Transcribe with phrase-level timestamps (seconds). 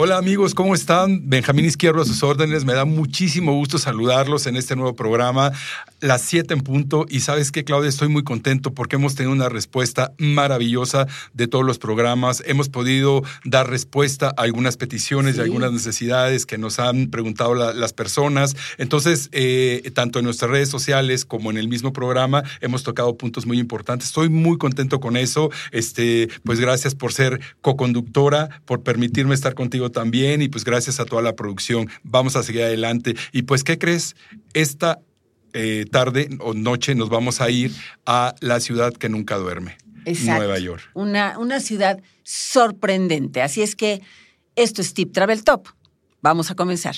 [0.00, 1.28] Hola amigos, ¿cómo están?
[1.28, 2.64] Benjamín Izquierdo a sus órdenes.
[2.64, 5.50] Me da muchísimo gusto saludarlos en este nuevo programa,
[5.98, 7.04] las 7 en punto.
[7.08, 11.64] Y sabes qué, Claudia, estoy muy contento porque hemos tenido una respuesta maravillosa de todos
[11.64, 12.44] los programas.
[12.46, 17.92] Hemos podido dar respuesta a algunas peticiones y algunas necesidades que nos han preguntado las
[17.92, 18.54] personas.
[18.76, 23.46] Entonces, eh, tanto en nuestras redes sociales como en el mismo programa, hemos tocado puntos
[23.46, 24.06] muy importantes.
[24.06, 25.50] Estoy muy contento con eso.
[25.72, 31.04] Este, pues gracias por ser co-conductora, por permitirme estar contigo también y pues gracias a
[31.04, 31.88] toda la producción.
[32.02, 33.14] Vamos a seguir adelante.
[33.32, 34.16] Y pues, ¿qué crees?
[34.54, 35.00] Esta
[35.52, 37.72] eh, tarde o noche nos vamos a ir
[38.06, 39.76] a la ciudad que nunca duerme.
[40.24, 40.82] Nueva York.
[40.94, 43.42] Una, una ciudad sorprendente.
[43.42, 44.00] Así es que
[44.56, 45.68] esto es Tip Travel Top.
[46.22, 46.96] Vamos a comenzar.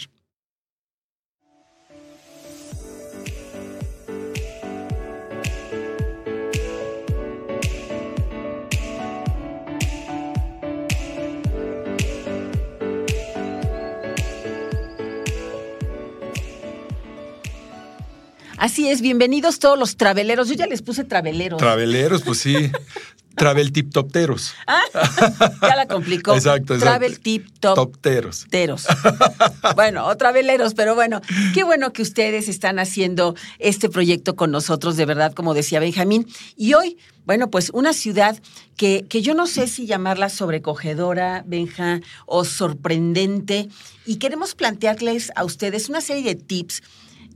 [18.60, 20.46] Así es, bienvenidos todos los traveleros.
[20.48, 21.58] Yo ya les puse traveleros.
[21.58, 22.70] Traveleros, pues sí.
[23.34, 24.52] Travel tip topteros.
[24.66, 24.82] Ah,
[25.62, 26.34] ya la complicó.
[26.34, 26.84] Exacto, exacto.
[26.84, 28.46] Travel tip top topteros.
[28.50, 28.86] Teros.
[29.76, 31.22] bueno, o traveleros, pero bueno,
[31.54, 36.26] qué bueno que ustedes están haciendo este proyecto con nosotros, de verdad, como decía Benjamín.
[36.54, 38.38] Y hoy, bueno, pues una ciudad
[38.76, 43.70] que, que yo no sé si llamarla sobrecogedora, Benja, o sorprendente.
[44.04, 46.82] Y queremos plantearles a ustedes una serie de tips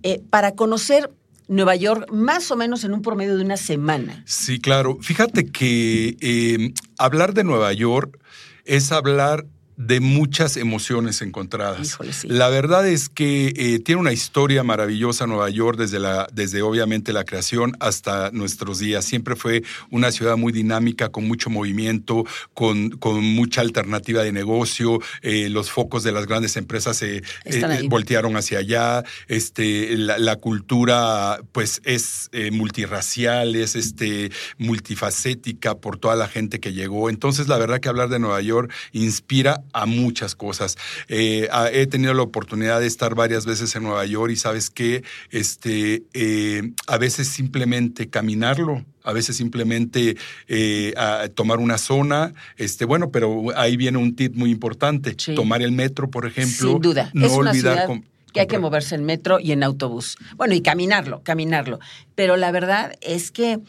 [0.05, 1.11] eh, para conocer
[1.49, 4.23] Nueva York más o menos en un promedio de una semana.
[4.27, 4.99] Sí, claro.
[5.01, 8.19] Fíjate que eh, hablar de Nueva York
[8.65, 11.99] es hablar de muchas emociones encontradas.
[12.25, 17.13] La verdad es que eh, tiene una historia maravillosa Nueva York desde, la, desde obviamente
[17.13, 19.05] la creación hasta nuestros días.
[19.05, 25.01] Siempre fue una ciudad muy dinámica, con mucho movimiento, con, con mucha alternativa de negocio.
[25.23, 29.03] Eh, los focos de las grandes empresas se eh, voltearon hacia allá.
[29.27, 37.09] Este, la, cultura pues es multirracial, es este, multifacética por toda la gente que llegó.
[37.09, 40.77] Entonces la verdad que hablar de Nueva York inspira a muchas cosas.
[41.09, 45.03] Eh, he tenido la oportunidad de estar varias veces en Nueva York y sabes que
[45.31, 50.17] este, eh, a veces simplemente caminarlo, a veces simplemente
[50.49, 50.95] eh,
[51.35, 56.11] tomar una zona, este, bueno, pero ahí viene un tip muy importante, tomar el metro,
[56.11, 56.71] por ejemplo.
[56.71, 57.89] Sin duda, no es olvidar
[58.33, 60.19] que hay que moverse en metro y en autobús.
[60.37, 61.79] Bueno, y caminarlo, caminarlo.
[62.17, 63.61] Pero la verdad es que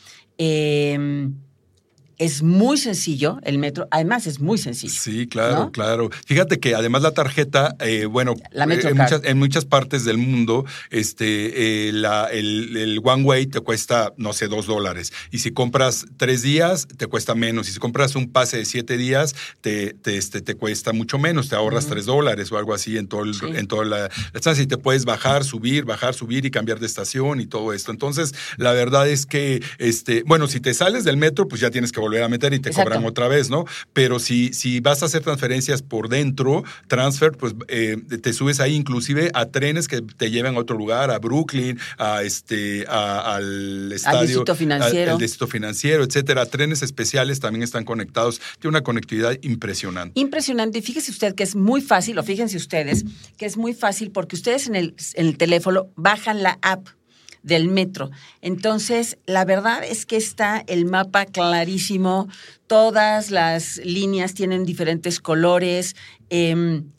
[2.18, 4.94] es muy sencillo el metro, además es muy sencillo.
[4.94, 6.10] Sí, claro, claro.
[6.26, 11.92] Fíjate que además la tarjeta, eh, bueno, eh, en, muchas, partes del mundo, este, eh,
[11.92, 15.12] la, el, One Way te cuesta, no sé, dos dólares.
[15.32, 17.68] Y si compras tres días, te cuesta menos.
[17.70, 21.50] Y si compras un pase de siete días, te, te, este, te cuesta mucho menos,
[21.50, 24.64] te ahorras tres dólares o algo así en, todo el, en toda la, estancia.
[24.64, 27.92] Y te puedes bajar, subir, bajar, subir y cambiar de estación y todo esto.
[27.92, 31.92] Entonces, la verdad es que, este, bueno, si te sales del metro, pues ya tienes
[31.92, 33.66] que volver a meter y te cobran otra vez, ¿no?
[33.94, 38.76] Pero si, si vas a hacer transferencias por dentro, transfer, pues eh, te subes ahí
[38.76, 44.20] inclusive a trenes que te llevan a otro lugar, a Brooklyn, a este, al estadio.
[44.20, 45.12] Al distrito financiero.
[45.14, 46.46] Al, distrito financiero, etcétera.
[46.46, 48.40] Trenes especiales también están conectados.
[48.60, 50.20] Tiene una conectividad impresionante.
[50.20, 50.80] Impresionante.
[50.80, 53.06] Y fíjese usted que es muy fácil, o fíjense ustedes,
[53.38, 56.88] que es muy fácil porque ustedes en el, en el teléfono bajan la app
[57.46, 58.10] del metro.
[58.42, 62.28] Entonces, la verdad es que está el mapa clarísimo,
[62.68, 65.96] todas las líneas tienen diferentes colores.
[66.30, 66.90] Em,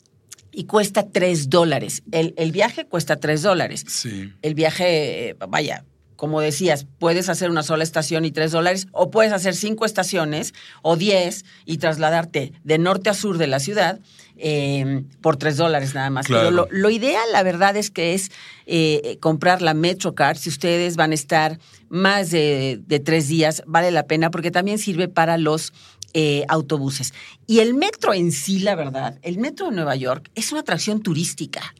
[0.51, 2.01] y cuesta tres dólares.
[2.11, 3.85] El, el, viaje cuesta tres dólares.
[3.87, 4.33] Sí.
[4.41, 9.31] El viaje, vaya, como decías, puedes hacer una sola estación y tres dólares, o puedes
[9.31, 13.99] hacer cinco estaciones o diez y trasladarte de norte a sur de la ciudad
[14.39, 16.27] Em, por tres dólares nada más.
[16.27, 18.31] Pero lo, ideal, la verdad, es que es
[18.65, 20.37] eh, comprar la MetroCard.
[20.37, 21.59] Si ustedes van a estar
[21.89, 25.73] más de, tres días, vale la pena porque también sirve para los
[26.13, 27.13] eh, autobuses.
[27.47, 31.01] Y el metro en sí, la verdad, el metro de Nueva York es una atracción
[31.01, 31.73] turística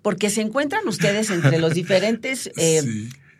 [0.00, 2.82] porque se encuentran ustedes entre los diferentes eh,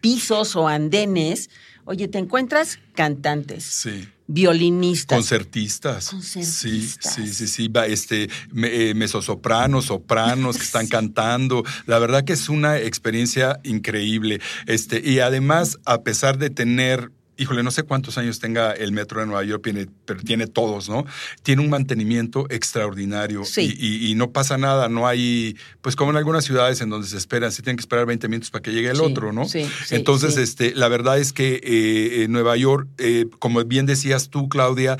[0.00, 1.48] pisos o andenes.
[1.84, 3.64] Oye, te encuentras cantantes.
[3.64, 5.16] Sí violinistas.
[5.16, 6.10] Concertistas.
[6.10, 7.14] Concertistas.
[7.14, 7.72] Sí, sí, sí, sí.
[7.88, 11.64] Este, eh, mesosopranos, sopranos que están cantando.
[11.86, 14.40] La verdad que es una experiencia increíble.
[14.66, 19.20] Este, y además, a pesar de tener híjole, no sé cuántos años tenga el metro
[19.20, 19.66] de Nueva York,
[20.04, 21.06] pero tiene todos, ¿no?
[21.42, 26.80] Tiene un mantenimiento extraordinario y, no pasa nada, no hay, pues como en algunas ciudades
[26.80, 29.32] en donde se esperan, se tienen que esperar 20 minutos para que llegue el otro,
[29.32, 29.46] ¿no?
[29.46, 34.48] Sí, Entonces, este, la verdad es que eh, Nueva York, eh, como bien decías tú,
[34.48, 34.96] Claudia,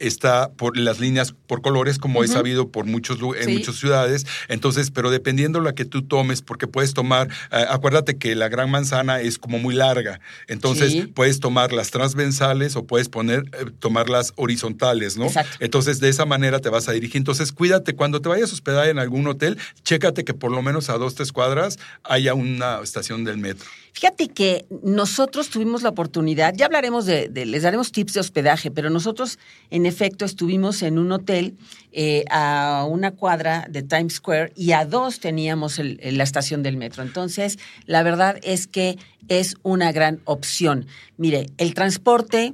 [0.00, 4.26] está por las líneas por colores, como he sabido por muchos en muchas ciudades.
[4.48, 8.70] Entonces, pero dependiendo la que tú tomes, porque puedes tomar, eh, acuérdate que la gran
[8.70, 14.08] manzana es como muy larga, entonces puedes tomar las transversales o puedes poner, eh, tomar
[14.08, 15.26] las horizontales, ¿no?
[15.26, 15.56] Exacto.
[15.60, 17.18] Entonces, de esa manera te vas a dirigir.
[17.18, 20.90] Entonces, cuídate, cuando te vayas a hospedar en algún hotel, chécate que por lo menos
[20.90, 23.68] a dos, tres cuadras haya una estación del metro.
[23.98, 28.90] Fíjate que nosotros tuvimos la oportunidad, ya hablaremos de, les daremos tips de hospedaje, pero
[28.90, 29.38] nosotros
[29.70, 31.56] en efecto estuvimos en un hotel
[31.92, 37.04] eh, a una cuadra de Times Square y a dos teníamos la estación del metro.
[37.04, 38.98] Entonces, la verdad es que
[39.28, 40.86] es una gran opción.
[41.16, 42.52] Mire, el transporte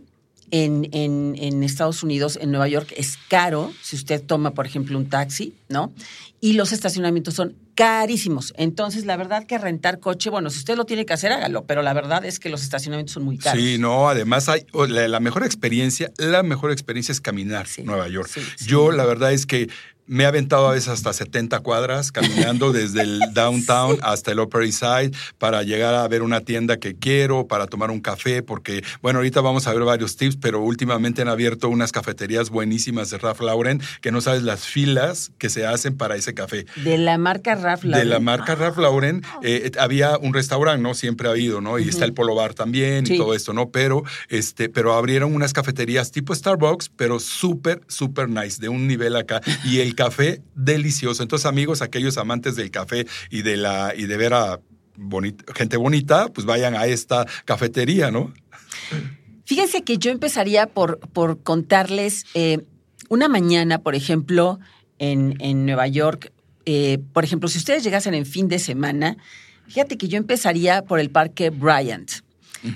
[0.52, 5.08] en, en, Estados Unidos, en Nueva York, es caro si usted toma, por ejemplo, un
[5.08, 5.92] taxi, ¿no?
[6.40, 8.52] Y los estacionamientos son carísimos.
[8.58, 11.80] Entonces, la verdad que rentar coche, bueno, si usted lo tiene que hacer, hágalo, pero
[11.80, 13.62] la verdad es que los estacionamientos son muy caros.
[13.62, 18.28] Sí, no, además hay la, mejor experiencia, la mejor experiencia es caminar Nueva York.
[18.66, 19.70] Yo, la verdad es que
[20.06, 24.62] me he aventado a veces hasta 70 cuadras caminando desde el downtown hasta el Upper
[24.62, 28.84] East Side para llegar a ver una tienda que quiero, para tomar un café, porque,
[29.00, 33.18] bueno, ahorita vamos a ver varios tips, pero últimamente han abierto unas cafeterías buenísimas de
[33.18, 36.66] Ralph Lauren, que no sabes las filas que se hacen para ese café.
[36.76, 38.08] De la marca Ralph Lauren.
[38.08, 39.22] De la marca Ralph Lauren.
[39.42, 40.94] Eh, había un restaurante, ¿no?
[40.94, 41.78] Siempre ha habido, ¿no?
[41.78, 43.70] Y está el Polo Bar también y todo esto, ¿no?
[43.70, 49.16] Pero, este, pero abrieron unas cafeterías tipo Starbucks, pero súper, súper nice, de un nivel
[49.16, 49.40] acá.
[49.64, 51.22] Y el café delicioso.
[51.22, 54.60] Entonces, amigos, aquellos amantes del café y de la y de ver a
[55.54, 58.32] gente bonita, pues vayan a esta cafetería, ¿no?
[59.44, 62.64] Fíjense que yo empezaría por, por contarles eh,
[63.08, 64.60] una mañana, por ejemplo,
[64.98, 66.32] en, en Nueva York.
[66.64, 69.16] Eh, por ejemplo, si ustedes llegasen en fin de semana,
[69.66, 72.10] fíjate que yo empezaría por el Parque Bryant.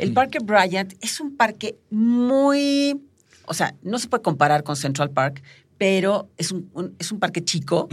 [0.00, 3.00] El Parque Bryant es un parque muy
[3.46, 5.42] o sea, no se puede comparar con Central Park,
[5.78, 7.88] pero es un, es un parque chico,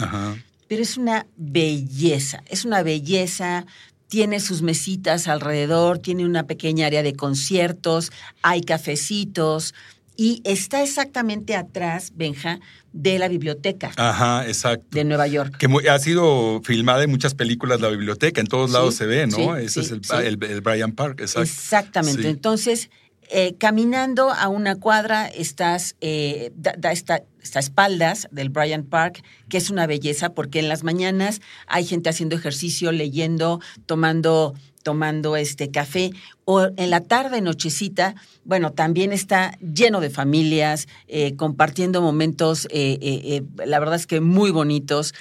[0.68, 3.66] pero es una belleza, es una belleza,
[4.08, 9.74] tiene sus mesitas alrededor, tiene una pequeña área de conciertos, hay cafecitos
[10.16, 12.60] y está exactamente atrás, Benja,
[12.92, 13.92] de la biblioteca.
[13.96, 14.86] Ajá, exacto.
[14.92, 15.58] De Nueva York.
[15.58, 19.58] Que ha sido filmada en muchas películas la biblioteca, en todos lados se ve, ¿no?
[19.58, 20.02] Ese es el,
[20.44, 21.42] el, Bryant Park, exacto.
[21.42, 22.30] Exactamente.
[22.30, 22.92] Entonces,
[23.30, 29.70] eh, caminando a una cuadra estás, eh, da, esta, espaldas del Bryant Park, que es
[29.70, 34.54] una belleza porque en las mañanas hay gente haciendo ejercicio, leyendo, tomando
[34.84, 36.12] tomando este café
[36.44, 43.80] o en la tarde nochecita bueno también está lleno de familias eh, compartiendo momentos la
[43.80, 45.14] verdad es que muy bonitos.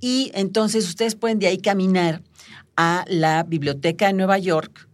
[0.00, 2.22] Y entonces ustedes pueden de ahí caminar
[2.76, 4.87] a la biblioteca de Nueva York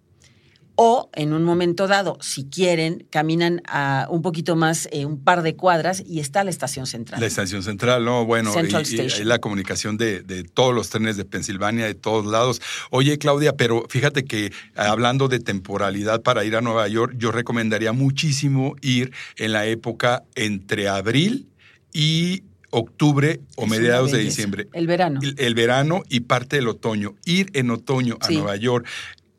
[0.77, 5.43] o en un momento dado, si quieren, caminan a un poquito más, eh, un par
[5.43, 7.21] de cuadras y está la estación central.
[7.21, 8.25] La estación central, ¿no?
[8.25, 12.61] Bueno, y, la comunicación de, todos los trenes de Pensilvania, de todos lados.
[12.91, 17.93] Oye, Claudia, pero fíjate que hablando de temporalidad para ir a Nueva York, yo recomendaría
[17.93, 21.49] muchísimo ir en la época entre abril
[21.93, 24.69] y octubre o mediados de diciembre.
[24.73, 25.21] El verano.
[25.23, 27.15] El, verano y parte del otoño.
[27.25, 28.87] Ir en otoño a Nueva York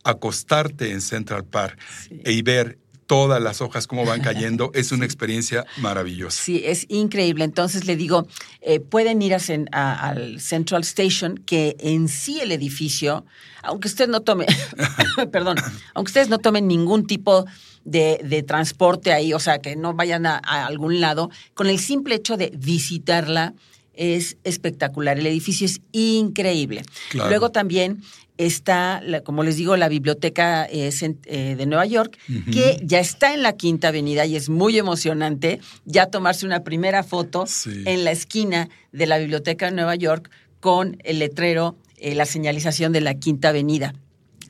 [0.05, 1.77] acostarte en Central Park
[2.09, 6.41] y ver todas las hojas como van cayendo, es una experiencia maravillosa.
[6.41, 7.43] Sí, es increíble.
[7.43, 8.27] Entonces le digo,
[8.61, 9.35] eh, pueden ir
[9.71, 13.25] al Central Station, que en sí el edificio,
[13.63, 14.45] aunque usted no tome,
[15.31, 15.57] perdón,
[15.93, 17.45] aunque ustedes no tomen ningún tipo
[17.83, 22.35] de, transporte ahí, o sea, que no vayan a, algún lado, con el simple hecho
[22.35, 23.53] de visitarla,
[23.97, 25.19] es espectacular.
[25.19, 26.83] El edificio es increíble.
[27.13, 28.01] Luego también
[28.37, 30.91] está, como les digo, la Biblioteca eh,
[31.25, 32.17] eh, de Nueva York,
[32.51, 37.03] que ya está en la Quinta Avenida y es muy emocionante ya tomarse una primera
[37.03, 37.45] foto
[37.85, 42.91] en la esquina de la Biblioteca de Nueva York con el letrero, eh, la señalización
[42.91, 43.93] de la Quinta Avenida.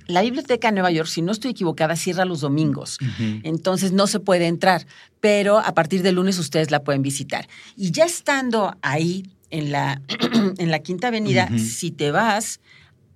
[0.07, 2.99] La Biblioteca de Nueva York, si no estoy equivocada, cierra los domingos,
[3.41, 4.85] entonces no se puede entrar,
[5.19, 7.47] pero a partir de lunes ustedes la pueden visitar.
[7.75, 9.23] Y ya estando ahí
[9.55, 10.01] en la,
[10.57, 12.59] en la Quinta Avenida, si te vas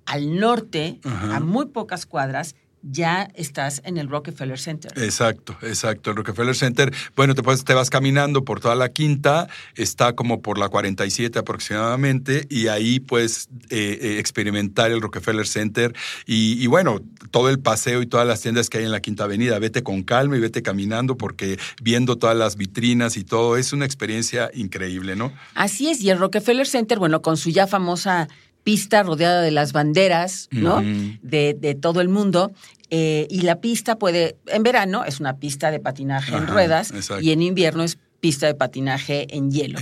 [0.06, 4.92] al norte, a muy pocas cuadras, ya estás en el Rockefeller Center.
[4.96, 6.12] Exacto, exacto.
[6.12, 10.58] El Rockefeller Center, bueno, te, te vas caminando por toda la quinta, está como por
[10.58, 15.96] la 47 aproximadamente, y ahí puedes eh, eh, experimentar el Rockefeller Center.
[16.26, 19.60] Y, bueno, todo el paseo y todas las tiendas que hay en la Quinta Avenida.
[19.60, 23.86] Vete con calma y vete caminando porque viendo todas las vitrinas y todo, es una
[23.86, 25.34] experiencia increíble, ¿no?
[25.56, 28.28] Así es, y el Rockefeller Center, bueno, con su ya famosa
[28.70, 30.80] pista rodeada de las banderas, ¿no?
[30.84, 32.52] de, todo el mundo.
[32.92, 37.32] Eh, y la pista puede, en verano es una pista de patinaje en ruedas y
[37.32, 39.80] en invierno es pista de patinaje en hielo.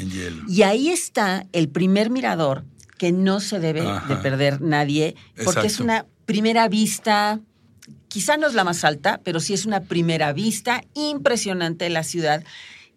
[0.48, 2.64] Y ahí está el primer mirador
[2.98, 7.42] que no se debe de perder nadie, porque es una primera vista,
[8.08, 12.04] quizá no es la más alta, pero sí es una primera vista impresionante de la
[12.04, 12.42] ciudad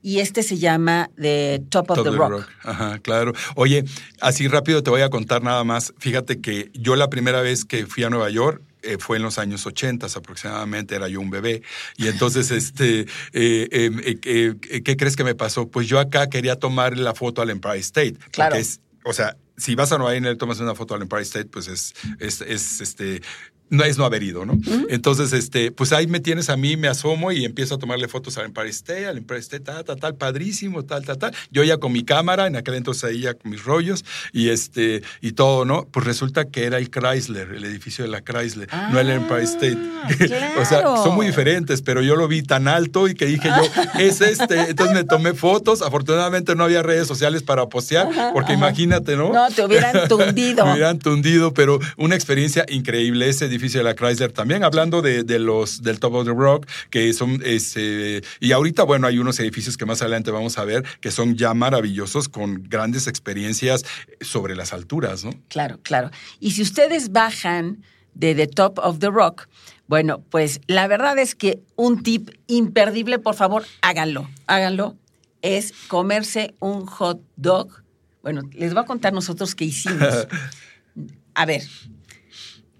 [0.02, 2.48] y este se llama The Top of the, rock.
[2.62, 3.32] Ajá, claro.
[3.54, 3.84] Oye,
[4.20, 5.92] así rápido te voy a contar nada más.
[5.98, 9.38] Fíjate que yo la primera vez que fui a Nueva York eh, fue en los
[9.38, 11.62] años 80 aproximadamente, era yo un bebé.
[11.96, 15.68] Y entonces, este, eh, em, eh, ¿qué crees que me pasó?
[15.68, 18.14] Pues yo acá quería tomar la foto al Empire State.
[18.30, 18.56] Claro.
[18.56, 21.46] Es, o sea, si vas a Nueva York y tomas una foto al Empire State,
[21.46, 23.20] pues es, es, es este,
[23.70, 24.58] no es no haber ido, ¿no?
[24.88, 28.36] Entonces, este, pues ahí me tienes a mí, me asomo y empiezo a tomarle fotos
[28.36, 31.34] al Empire State, al Empire State, tal, tal, tal, padrísimo, tal, tal, tal.
[31.52, 35.02] Yo ya con mi cámara, en aquel entonces ahí ya con mis rollos y este,
[35.20, 35.86] y todo, ¿no?
[35.90, 39.78] Pues resulta que era el Chrysler, el edificio de la Chrysler, no el Empire State.
[40.60, 43.82] o sea, son muy diferentes, pero yo lo vi tan alto y que dije yo,
[44.00, 44.70] es este.
[44.70, 45.80] Entonces me tomé fotos.
[45.80, 49.32] Afortunadamente no había redes sociales para postear, porque imagínate, ¿no?
[49.32, 50.66] No, te hubieran tundido.
[50.66, 55.24] me hubieran tundido, pero una experiencia increíble ese edificio de la Chrysler también, hablando de,
[55.38, 59.76] los del Top of the Rock, que son, este, y ahorita, bueno, hay unos edificios
[59.76, 63.84] que más adelante vamos a ver que son ya maravillosos con grandes experiencias
[64.20, 65.32] sobre las alturas, ¿no?
[65.48, 66.10] Claro, claro.
[66.40, 67.82] Y si ustedes bajan
[68.14, 69.48] de The Top of the Rock,
[69.86, 74.96] bueno, pues la verdad es que un tip imperdible, por favor, háganlo, háganlo,
[75.42, 77.82] es comerse un hot dog.
[78.22, 80.28] Bueno, les voy a contar nosotros qué hicimos.
[81.34, 81.62] A ver,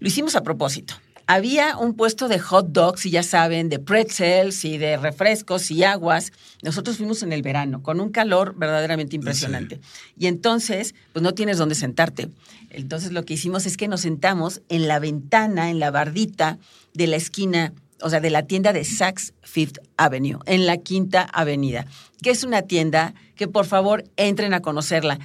[0.00, 0.95] lo hicimos a propósito.
[1.26, 5.85] Había un puesto de hot dogs, y ya saben, de pretzels y de refrescos y
[5.85, 6.33] aguas.
[6.62, 9.80] Nosotros fuimos en el verano, con un calor verdaderamente impresionante.
[10.19, 12.30] Y entonces, pues no tienes dónde sentarte.
[12.71, 16.59] Entonces lo que hicimos es que nos sentamos en la ventana, en la bardita
[16.95, 21.23] de la esquina, o sea, de la tienda de Saks Fifth Avenue, en la Quinta
[21.23, 21.87] Avenida,
[22.23, 25.21] que es una tienda que por favor entren a conocerla.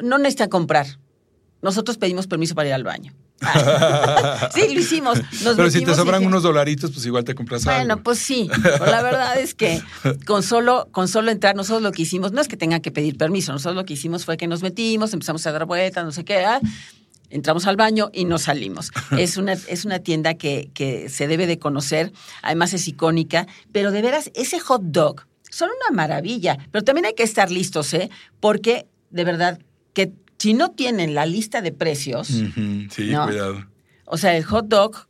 [0.00, 0.86] no necesitan comprar.
[1.60, 3.14] Nosotros pedimos permiso para ir al baño.
[4.54, 5.20] sí, lo hicimos.
[5.42, 7.78] Pero si te sobran unos dolaritos, pues igual te compras algo.
[7.78, 8.48] Bueno, pues sí.
[8.62, 9.82] la verdad es que
[10.26, 13.16] con solo, con solo entrar, nosotros lo que hicimos, no es que tengan que pedir
[13.16, 16.24] permiso, nosotros lo que hicimos fue que nos metimos, empezamos a dar vueltas, no sé
[16.24, 16.60] qué, ¿ah?
[17.30, 18.90] entramos al baño y nos salimos.
[19.18, 23.90] Es una, es una tienda que, que se debe de conocer, además es icónica, pero
[23.90, 28.10] de veras, ese hot dog son una maravilla, pero también hay que estar listos, ¿eh?
[28.40, 29.58] Porque de verdad
[29.92, 32.52] que si no tienen la lista de precios, sí,
[32.90, 33.66] cuidado.
[34.04, 35.07] O sea, el hot dog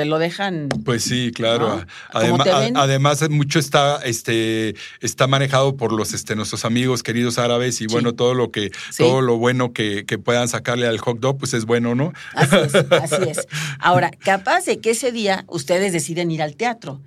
[0.00, 0.70] te lo dejan.
[0.86, 1.84] Pues sí, claro.
[2.10, 8.14] Además, mucho está, este, está manejado por los, este, nuestros amigos queridos árabes y bueno,
[8.14, 11.94] todo lo que, todo lo bueno que, puedan sacarle al hot dog, pues es bueno,
[11.94, 12.14] ¿no?
[12.32, 13.46] Así es, así es.
[13.78, 17.02] Ahora, capaz de que ese día ustedes deciden ir al teatro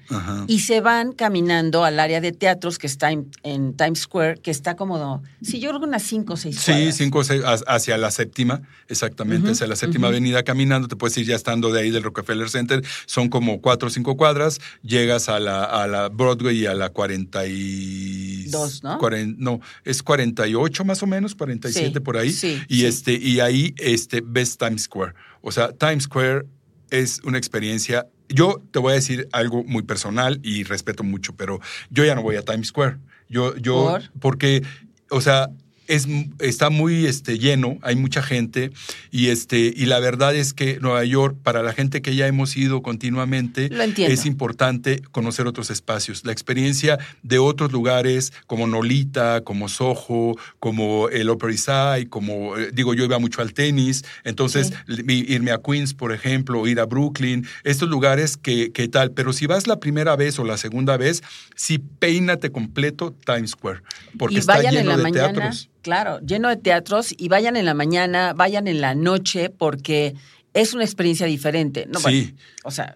[0.45, 4.75] y se van caminando al área de teatros que está en, Times Square, que está
[4.75, 8.11] como, sí, yo creo que unas cinco o seis Sí, cinco o seis, hacia la
[8.11, 12.03] séptima, exactamente, hacia la séptima avenida caminando, te puedes ir ya estando de ahí del
[12.03, 16.65] Rockefeller Center son como cuatro o cinco cuadras, llegas a la, a la Broadway y
[16.65, 18.99] a la 42, ¿no?
[19.37, 22.35] no, es 48 más o menos, 47 por ahí.
[22.67, 25.13] y, Este, y ahí este, ves Times Square.
[25.41, 26.45] O sea, Times Square
[26.89, 28.07] es una experiencia.
[28.29, 31.59] Yo te voy a decir algo muy personal y respeto mucho, pero
[31.89, 32.97] yo ya no voy a Times Square.
[33.29, 34.63] Yo, yo, porque,
[35.09, 35.49] o sea,
[35.93, 36.07] es,
[36.39, 38.71] está muy este, lleno, hay mucha gente
[39.11, 42.55] y, este, y la verdad es que Nueva York, para la gente que ya hemos
[42.57, 46.25] ido continuamente, es importante conocer otros espacios.
[46.25, 52.57] La experiencia de otros lugares como Nolita, como Soho, como el Upper East Side, como,
[52.57, 56.85] eh, digo, yo iba mucho al tenis, entonces irme a Queens, por ejemplo, ir a
[56.85, 60.97] Brooklyn, estos lugares que, que tal, pero si vas la primera vez o la segunda
[60.97, 61.23] vez,
[61.55, 63.81] sí peínate completo Times Square,
[64.17, 65.69] porque está lleno de teatros.
[65.83, 70.15] Claro, lleno de teatros y vayan en la mañana, vayan en la noche, porque
[70.53, 71.85] es una experiencia diferente.
[71.91, 72.35] No, sí.
[72.63, 72.95] o sea,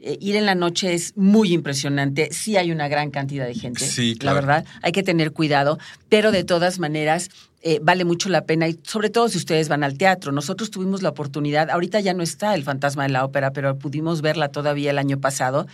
[0.00, 2.28] eh, ir en la noche es muy impresionante.
[2.32, 3.86] Sí hay una gran cantidad de gente.
[3.86, 5.78] Sí, La verdad, hay que tener cuidado,
[6.10, 7.30] pero de todas maneras
[7.62, 10.30] eh, vale mucho la pena y sobre todo si ustedes van al teatro.
[10.30, 14.20] Nosotros tuvimos la oportunidad, ahorita ya no está el fantasma de la ópera, pero pudimos
[14.20, 15.66] verla todavía el año pasado.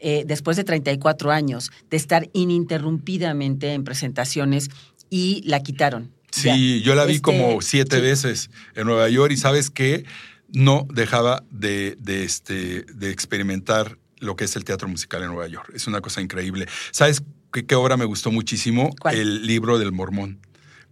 [0.00, 4.70] Eh, después de 34 años de estar ininterrumpidamente en presentaciones
[5.10, 6.12] y la quitaron.
[6.30, 10.04] Sí, yo la vi como este, siete veces en Nueva York y sabes qué,
[10.48, 15.48] no dejaba de, de, este, de experimentar lo que es el teatro musical en Nueva
[15.48, 15.70] York.
[15.74, 16.66] Es una cosa increíble.
[16.90, 17.22] ¿Sabes
[17.52, 18.90] qué, obra me gustó muchísimo?
[19.10, 20.40] El libro del mormón.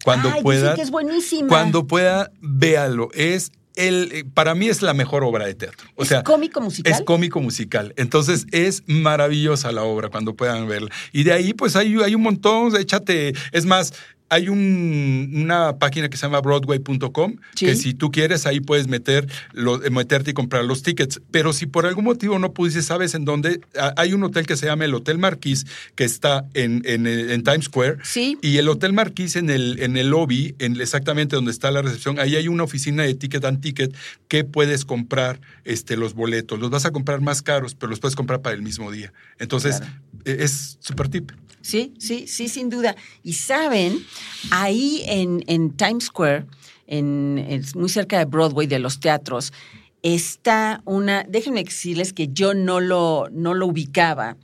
[0.05, 1.49] Cuando pueda, que es buenísima.
[1.49, 3.09] Cuando pueda, véalo.
[3.15, 5.89] Es el, eh, para mí es la mejor obra de teatro.
[5.95, 6.93] O ¿Es cómico musical?
[6.93, 7.95] Es cómico musical.
[7.97, 10.91] Entonces es maravillosa la obra cuando puedan verla.
[11.13, 13.93] Y de ahí pues hay, hay un montón, échate, es más,
[14.29, 19.91] hay una página que se llama broadway.com que si tú quieres ahí puedes meter eh,
[19.91, 21.21] meterte y comprar los tickets.
[21.31, 23.61] Pero si por algún motivo no pudiste, sabes en dónde,
[23.97, 27.99] hay un hotel que se llama el Hotel Marquis que está en, en, Times Square.
[28.03, 28.39] Sí.
[28.43, 32.19] Y el Hotel Marquis en el, en el lobby, en exactamente donde está la recepción,
[32.19, 33.95] ahí hay una oficina de ticket and ticket
[34.29, 36.59] que puedes comprar este, los boletos.
[36.59, 39.13] Los vas a comprar más caros, pero los puedes comprar para el mismo día.
[39.39, 39.81] Entonces,
[40.25, 41.31] e, es súper tip.
[41.67, 42.95] Sí, sí, sí, sin duda.
[43.25, 43.99] Y saben,
[44.53, 46.47] ahí en, Times Square,
[46.87, 47.45] en,
[47.75, 49.53] muy cerca de Broadway, de los teatros,
[50.01, 54.37] está una, déjenme decirles que yo no lo, no lo ubicaba,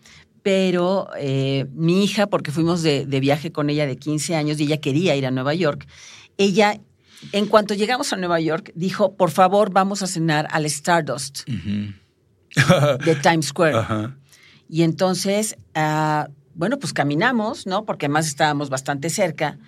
[0.43, 4.79] pero eh, mi hija, porque fuimos de, viaje con ella de 15 años y ella
[4.79, 5.87] quería ir a Nueva York,
[6.39, 6.81] ella,
[7.31, 13.15] en cuanto llegamos a Nueva York, dijo, por favor, vamos a cenar al Stardust de
[13.23, 13.77] Times Square.
[14.69, 15.57] Y entonces...
[15.77, 17.85] Uh, bueno, pues caminamos, ¿no?
[17.85, 19.59] Porque además estábamos bastante cerca.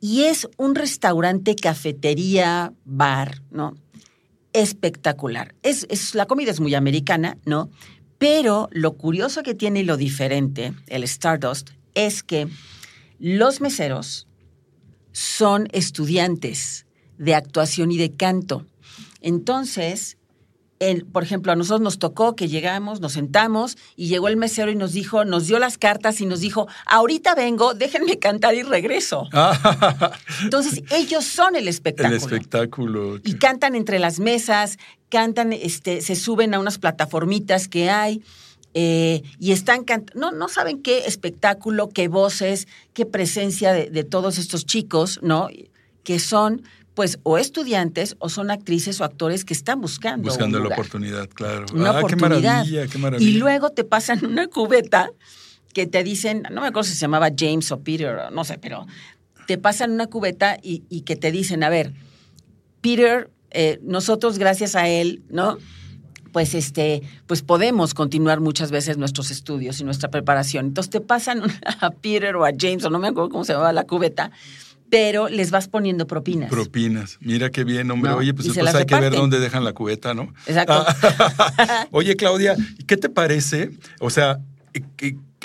[0.00, 3.74] Y es un restaurante, cafetería, bar, ¿no?
[4.52, 5.54] Espectacular.
[5.62, 7.70] Es, es, la comida es muy americana, ¿no?
[8.18, 12.48] Pero lo curioso que tiene y lo diferente, el Stardust, es que
[13.18, 14.26] los meseros
[15.12, 16.86] son estudiantes
[17.18, 18.66] de actuación y de canto.
[19.20, 20.16] Entonces,
[21.12, 24.76] por ejemplo, a nosotros nos tocó que llegamos, nos sentamos y llegó el mesero y
[24.76, 29.28] nos dijo, nos dio las cartas y nos dijo, ahorita vengo, déjenme cantar y regreso.
[30.42, 32.16] Entonces, ellos son el espectáculo.
[32.16, 33.16] El espectáculo.
[33.24, 34.78] Y cantan entre las mesas,
[35.10, 38.22] cantan, este, se suben a unas plataformitas que hay.
[38.72, 44.04] Eh, y están cantando, no, no saben qué espectáculo, qué voces, qué presencia de, de
[44.04, 45.48] todos estos chicos, ¿no?
[46.04, 46.62] Que son
[47.00, 50.28] pues o estudiantes o son actrices o actores que están buscando.
[50.28, 51.64] Buscando la oportunidad, claro.
[51.72, 52.28] Una ah, oportunidad.
[52.28, 53.30] Qué maravilla, qué maravilla.
[53.30, 55.10] Y luego te pasan una cubeta
[55.72, 58.86] que te dicen, no me acuerdo si se llamaba James o Peter, no sé, pero
[59.46, 61.94] te pasan una cubeta y, que te dicen, a ver,
[62.82, 65.56] Peter, eh, nosotros gracias a él, ¿no?
[66.32, 70.66] Pues este, pues podemos continuar muchas veces nuestros estudios y nuestra preparación.
[70.66, 71.44] Entonces te pasan
[71.80, 74.32] a Peter o a James, o no me acuerdo cómo se llamaba la cubeta,
[74.90, 76.50] pero les vas poniendo propinas.
[76.50, 77.16] Propinas.
[77.20, 78.12] Mira qué bien, hombre.
[78.12, 80.32] Oye, pues entonces hay que ver dónde dejan la cubeta, ¿no?
[80.46, 80.84] Exacto.
[81.92, 83.70] Oye, Claudia, ¿qué te parece?
[84.00, 84.40] O sea,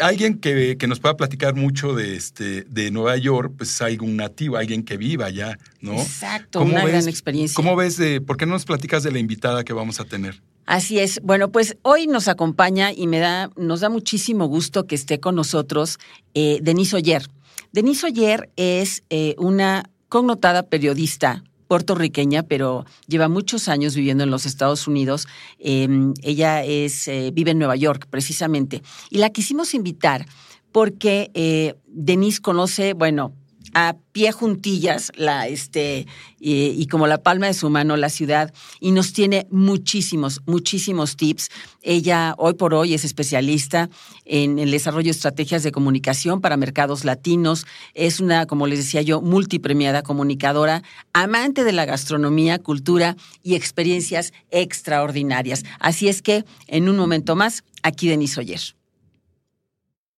[0.01, 4.17] alguien que, que, nos pueda platicar mucho de este de Nueva York, pues hay un
[4.17, 5.93] nativo, alguien que viva allá, ¿no?
[5.93, 7.55] Exacto, una gran experiencia.
[7.55, 10.41] ¿Cómo ves de, por qué no nos platicas de la invitada que vamos a tener?
[10.65, 11.21] Así es.
[11.21, 15.35] Bueno, pues hoy nos acompaña y me da, nos da muchísimo gusto que esté con
[15.35, 15.99] nosotros
[16.33, 17.27] eh, Denise Oyer.
[17.71, 24.45] Denise Oyer es eh, una connotada periodista puertorriqueña, pero lleva muchos años viviendo en los
[24.45, 25.27] Estados Unidos.
[25.59, 28.81] Em, ella es, eh, vive en Nueva York, precisamente.
[29.09, 30.25] Y la quisimos invitar
[30.71, 33.33] porque eh, Denise conoce, bueno,
[33.75, 36.07] a pie juntillas, la, este,
[36.39, 41.49] y, como la palma de su mano, la ciudad, y nos tiene muchísimos, muchísimos tips.
[41.81, 43.89] Ella hoy por hoy es especialista
[44.23, 47.67] en el desarrollo de estrategias de comunicación para mercados latinos.
[47.93, 54.31] Es una, como les decía yo, multipremiada comunicadora, amante de la gastronomía, cultura y experiencias
[54.51, 55.65] extraordinarias.
[55.79, 58.84] Así es que, en un momento más, aquí Denise Oyer.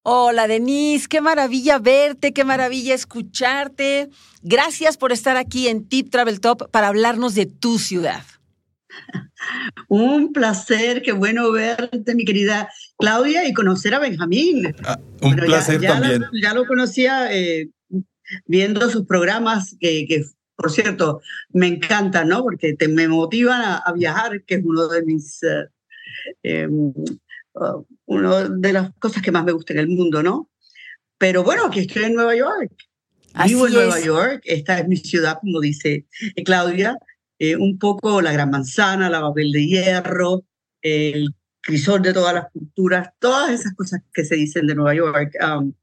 [0.09, 4.07] Hola Denise, qué maravilla verte, qué maravilla escucharte.
[4.41, 8.23] Gracias por estar aquí en Tip Travel Top para hablarnos de tu ciudad.
[9.89, 14.73] Un placer, qué bueno verte, mi querida Claudia, y conocer a Benjamín.
[14.85, 16.23] Ah, un placer también.
[16.41, 17.69] ya lo conocía eh,
[18.45, 20.23] viendo sus programas, que,
[20.55, 22.43] por cierto me encantan, ¿no?
[22.43, 25.41] Porque te, me motivan a, viajar, que es uno de mis
[26.43, 30.49] eh, uh, una de las cosas que más me gusta en el mundo, ¿no?
[31.17, 32.71] Pero bueno, aquí estoy en Nueva York.
[33.45, 36.07] Vivo en Nueva York, esta es mi ciudad, como dice
[36.43, 36.97] Claudia,
[37.59, 40.43] un poco la Gran Manzana, la Babel de Hierro,
[40.81, 45.33] el crisol de todas las culturas, todas esas cosas que se dicen de Nueva York,
[45.43, 45.73] um,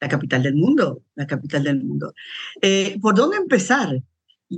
[0.00, 2.14] la capital del mundo, la capital del mundo.
[2.60, 4.02] Eh, ¿Por dónde empezar?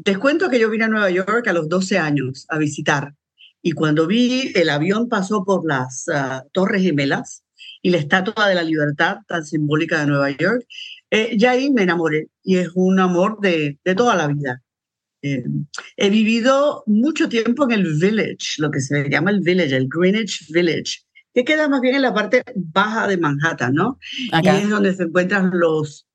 [0.05, 3.15] Te cuento que yo vine a Nueva York a los 12 años a visitar
[3.63, 7.43] y cuando vi el avión pasó por las uh, Torres Gemelas
[7.83, 10.65] y la Estatua de la Libertad tan simbólica de Nueva York,
[11.11, 14.63] eh, ya ahí me enamoré y es un amor de, de toda la vida.
[15.23, 15.45] Eh,
[15.97, 20.47] he vivido mucho tiempo en el Village, lo que se llama el Village, el Greenwich
[20.53, 21.01] Village,
[21.35, 23.99] que queda más bien en la parte baja de Manhattan, ¿no?
[24.43, 26.07] Y es donde se encuentran los,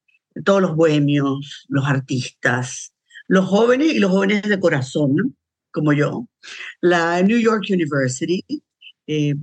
[0.45, 2.93] todos los bohemios, los artistas,
[3.27, 5.37] los jóvenes y los jóvenes de corazón,
[5.71, 6.27] como yo,
[6.81, 8.43] la New York University,
[9.07, 9.35] eh,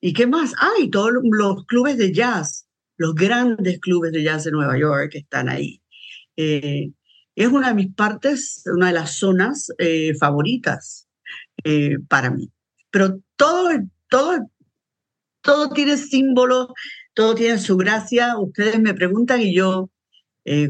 [0.00, 0.52] ¿y qué más?
[0.58, 5.18] Hay todos los clubes de jazz, los grandes clubes de jazz de Nueva York que
[5.18, 5.82] están ahí.
[6.36, 6.90] Eh,
[7.34, 11.06] es una de mis partes, una de las zonas eh, favoritas
[12.08, 12.50] para mí.
[12.90, 13.70] Pero todo,
[14.08, 14.50] todo,
[15.42, 16.74] todo tiene símbolo,
[17.12, 18.38] todo tiene su gracia.
[18.38, 19.90] Ustedes me preguntan y yo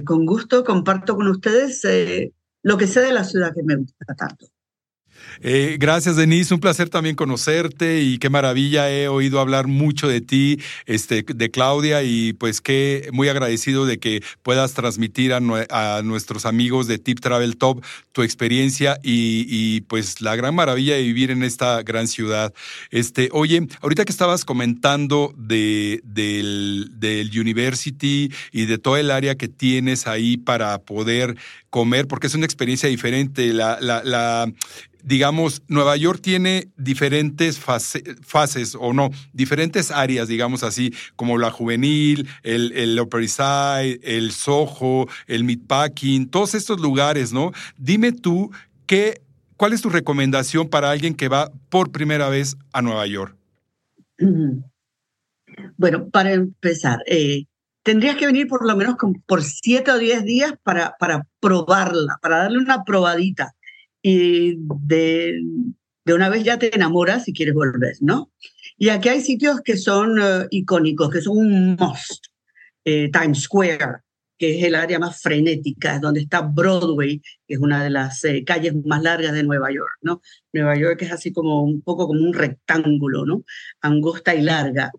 [0.04, 1.86] con gusto comparto con ustedes
[2.62, 4.46] lo que sé de la ciudad que me gusta tanto.
[5.42, 6.52] Eh, gracias, Denise.
[6.54, 8.90] Un placer también conocerte y qué maravilla.
[8.90, 13.98] He oído hablar mucho de ti, este, de Claudia, y pues qué muy agradecido de
[13.98, 15.40] que puedas transmitir a,
[16.02, 21.30] nuestros amigos de Tip Travel Top tu experiencia y, pues la gran maravilla de vivir
[21.30, 22.52] en esta gran ciudad.
[22.90, 29.36] Este, oye, ahorita que estabas comentando de, del, del University y de todo el área
[29.36, 31.36] que tienes ahí para poder
[31.70, 33.52] comer, porque es una experiencia diferente.
[33.52, 34.46] La,
[35.02, 42.28] digamos, Nueva York tiene diferentes fases, o no, diferentes áreas, digamos así, como la juvenil,
[42.42, 47.52] el, el Upper East Side, el Soho, el Meatpacking, todos estos lugares, ¿no?
[47.76, 48.50] Dime tú,
[48.86, 49.22] ¿qué,
[49.56, 53.36] ¿cuál es tu recomendación para alguien que va por primera vez a Nueva York?
[55.76, 57.44] Bueno, para empezar, eh,
[57.82, 62.38] tendrías que venir por lo menos por siete o diez días para, para probarla, para
[62.38, 63.54] darle una probadita
[64.02, 65.40] y de,
[66.04, 68.32] de una vez ya te enamoras y quieres volver, ¿no?
[68.76, 72.26] Y aquí hay sitios que son eh, icónicos, que son un must.
[72.84, 73.98] Eh, Times Square,
[74.38, 78.42] que es el área más frenética, donde está Broadway, que es una de las eh,
[78.42, 80.22] calles más largas de Nueva York, ¿no?
[80.54, 83.44] Nueva York es así como un poco como un rectángulo, ¿no?
[83.82, 84.90] Angosta y larga.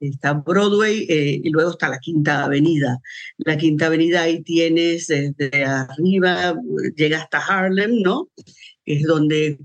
[0.00, 3.00] Está Broadway y luego está la Quinta Avenida.
[3.38, 6.54] La Quinta Avenida ahí tienes desde arriba,
[6.96, 8.28] llega hasta Harlem, ¿no?
[8.84, 9.58] Es donde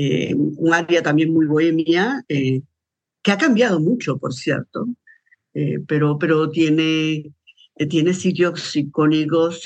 [0.00, 2.62] eh, un área también muy bohemia, eh,
[3.20, 4.86] que ha cambiado mucho, por cierto,
[5.54, 7.32] eh, pero, pero tiene,
[7.90, 9.64] tiene sitios icónicos,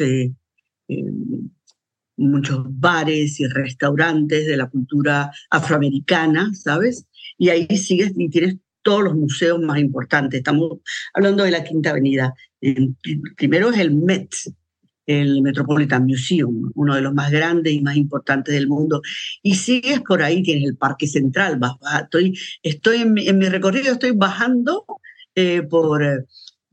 [2.17, 7.07] muchos bares y restaurantes de la cultura afroamericana, ¿sabes?
[7.37, 10.39] Y ahí sigues y tienes todos los museos más importantes.
[10.39, 10.79] Estamos
[11.15, 12.35] hablando de la Quinta Avenida.
[13.37, 14.35] primero es el Met,
[15.07, 19.03] el Metropolitan Museum, uno de los más grandes y más importantes del mundo.
[19.43, 21.59] Y sigues por ahí, tienes el Parque Central.
[22.03, 24.85] estoy estoy en mi, recorrido, estoy bajando
[25.35, 26.27] eh, por,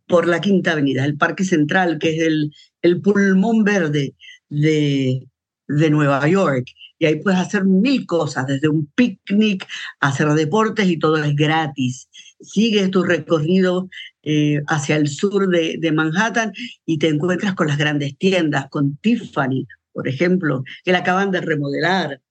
[0.07, 4.15] por la Quinta Avenida, el Parque Central, que es el, el pulmón verde
[4.49, 5.27] de,
[5.67, 6.67] de Nueva York.
[6.99, 9.65] Y ahí puedes hacer mil cosas, desde un picnic,
[10.01, 12.09] hacer deportes y todo es gratis.
[12.41, 13.89] Sigues tu recorrido
[14.21, 16.51] eh, hacia el sur de, Manhattan
[16.85, 21.41] y te encuentras con las grandes tiendas, con Tiffany, por ejemplo, que la acaban de
[21.41, 22.21] remodelar,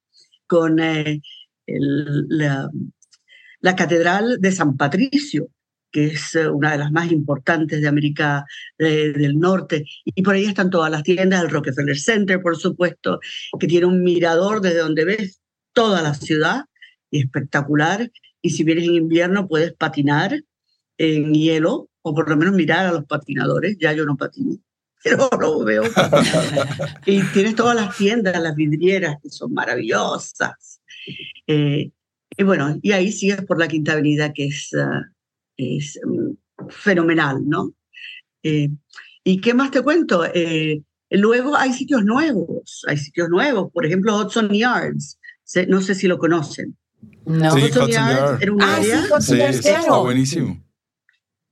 [0.47, 1.23] con eh,
[1.67, 2.71] la,
[3.77, 5.49] Catedral de San Patricio,
[5.91, 8.45] que es eh, una de las más importantes de América
[8.79, 9.85] del Norte.
[10.05, 13.21] Y por ahí están todas las tiendas, el Rockefeller Center, por supuesto,
[13.59, 15.41] que tiene un mirador desde donde ves
[15.73, 16.65] toda la ciudad,
[17.11, 18.11] espectacular.
[18.43, 20.41] Y si vienes en invierno puedes patinar
[20.99, 24.57] en hielo, o por lo menos mirar a los patinadores, ya yo no patino,
[25.05, 25.85] pero lo veo.
[27.07, 30.81] y tienes todas las tiendas, las vidrieras, que son maravillosas.
[31.47, 31.91] Eh,
[32.37, 35.03] y bueno, y ahí sigues por la Quinta Avenida, que es, ah,
[35.59, 37.75] es mm, fenomenal, ¿no?
[38.43, 38.71] Eh,
[39.25, 40.25] ¿Y qué más te cuento?
[40.25, 45.19] Eh, luego hay sitios nuevos, hay sitios nuevos, por ejemplo Hudson Yards,
[45.67, 46.77] no sé si lo conocen.
[47.27, 47.55] No.
[47.55, 49.21] Hudson, Yards era un ah, área.
[49.21, 50.65] Sí, está buenísimo.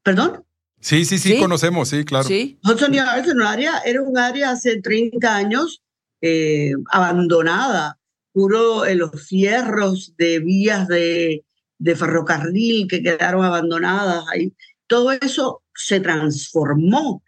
[0.02, 0.42] ¿Perdón?
[0.80, 2.26] Sí, sí, sí, conocemos, sí, claro.
[2.26, 2.58] Sí.
[2.64, 5.82] Hudson Yards era un área, era un área hace 30 años
[6.20, 7.98] eh, abandonada,
[8.32, 11.44] puro en los fierros de vías de,
[11.78, 14.54] de ferrocarril que quedaron abandonadas ahí.
[14.86, 17.22] Todo eso se transformó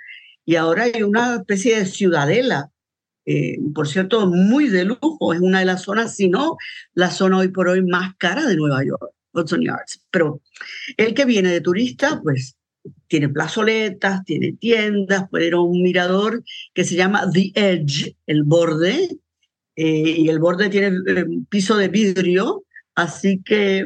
[0.45, 2.71] y ahora hay una especie de ciudadela
[3.31, 6.57] eh, por cierto, muy de lujo, es una de las zonas, si no,
[6.95, 10.03] la zona hoy por hoy más cara de Nueva York, Hudson Yards.
[10.11, 10.41] Pero
[10.97, 12.57] el que viene de turista, pues
[13.07, 18.45] tiene plazoletas, tiene tiendas, puede ir a un mirador que se llama The Edge, el
[18.45, 19.19] borde,
[19.77, 23.85] eh, y el borde tiene eh, piso de vidrio, así que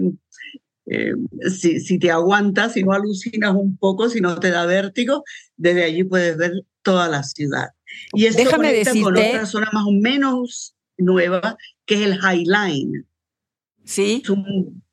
[1.51, 5.25] si, si, te aguantas, si no alucinas un poco, si no te da vértigo,
[5.57, 7.69] desde allí puedes ver toda la ciudad.
[8.13, 12.45] Y esto Déjame decirte, con otra zona más o menos nueva, que es el High
[12.45, 13.05] Line.
[13.85, 14.23] Sí.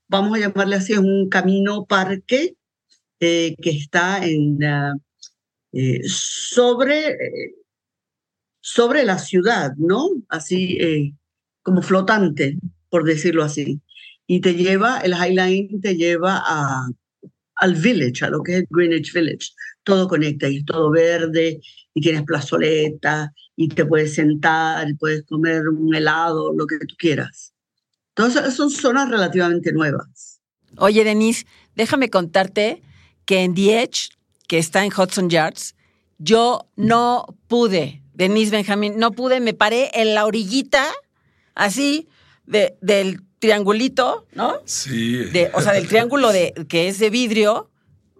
[0.08, 2.56] vamos a llamarle así, es un camino parque
[3.20, 4.60] eh, que está en,
[5.72, 7.18] eh, sobre,
[8.62, 10.10] sobre la ciudad, ¿no?
[10.28, 11.14] Así eh,
[11.62, 12.58] como flotante,
[12.90, 13.82] por decirlo así.
[14.32, 16.88] Y te lleva, el High Line te lleva a,
[17.56, 19.54] al village, a lo que es Greenwich Village.
[19.84, 21.60] Todo conecta y es todo verde
[21.96, 26.96] y tienes plazoleta y te puedes sentar y puedes comer un helado, lo que tú
[27.00, 27.56] quieras.
[28.14, 30.40] Todas son zonas relativamente nuevas.
[30.78, 32.84] Oye, Denise, déjame contarte
[33.26, 34.10] que en The Edge,
[34.48, 35.76] que está en Hudson Yards,
[36.20, 40.86] yo no pude, Denise Benjamín, no pude, me paré en la orillita,
[41.56, 42.08] así,
[42.46, 44.56] de, del triangulito, ¿no?
[44.66, 45.24] Sí.
[45.26, 47.70] De, o sea, del triángulo de, que es de vidrio.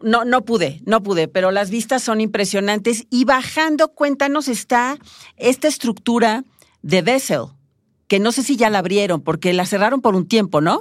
[0.02, 3.06] No, no pude, no pude, pero las vistas son impresionantes.
[3.10, 4.98] Y bajando, cuéntanos, está
[5.36, 6.46] esta estructura
[6.82, 7.42] de Bessel,
[8.08, 10.80] que no sé si ya la abrieron, porque la cerraron por un tiempo, ¿no?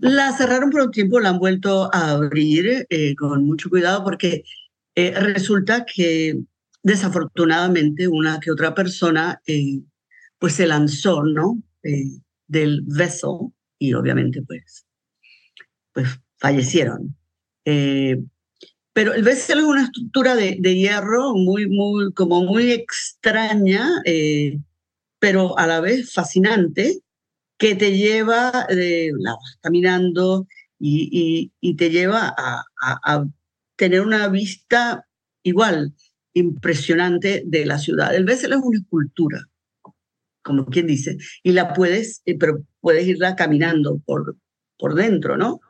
[0.00, 4.42] La cerraron por un tiempo, la han vuelto a abrir eh, con mucho cuidado, porque
[4.96, 6.40] eh, resulta que
[6.82, 9.80] desafortunadamente una que otra persona eh,
[10.38, 11.62] pues se lanzó, ¿no?
[12.46, 14.86] Del vessel y obviamente pues,
[15.92, 17.16] pues fallecieron.
[17.64, 18.22] Eh,
[18.92, 24.60] pero el vessel es una estructura de, de, hierro muy, muy, como muy extraña, eh,
[25.18, 27.00] pero a la vez fascinante,
[27.58, 30.46] que te lleva, eh, la caminando
[30.78, 33.26] y, y, te lleva a, a,
[33.76, 35.06] tener una vista
[35.42, 35.94] igual,
[36.34, 38.14] impresionante de la ciudad.
[38.14, 39.48] El vessel es una escultura
[40.44, 44.36] como quien dice, y la puedes, eh, pero puedes irla caminando por,
[44.78, 45.60] por dentro, ¿no?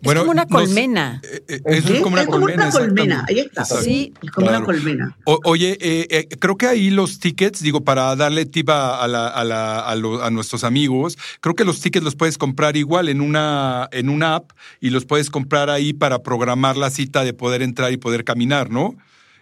[0.00, 1.20] Bueno, es como una colmena.
[1.24, 3.24] Eh, eh, es como una colmena.
[3.28, 3.64] ahí está.
[3.64, 5.16] Sí, es como una colmena.
[5.24, 11.56] oye, creo que ahí los tickets, digo, para darle tip a, a, nuestros amigos, creo
[11.56, 15.30] que los tickets los puedes comprar igual en una, en una app y los puedes
[15.30, 18.94] comprar ahí para programar la cita de poder entrar y poder caminar, ¿no?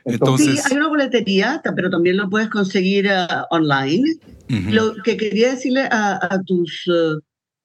[0.06, 4.04] Entonces, sí, hay una boletería, pero también lo puedes conseguir uh, online.
[4.48, 7.20] Lo que quería decirle a, tus, uh,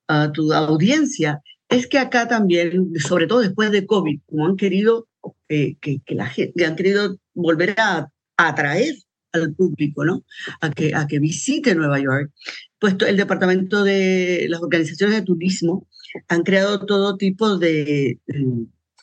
[0.08, 5.08] a tu audiencia es que acá también, sobre todo después de COVID, como han querido
[5.50, 8.96] eh, que, la gente, han querido volver a, atraer
[9.34, 10.26] al público, ¿no?
[10.62, 12.32] A que, a que visite Nueva York,
[12.80, 15.88] pues el departamento de las organizaciones de turismo
[16.28, 18.18] han creado todo tipo de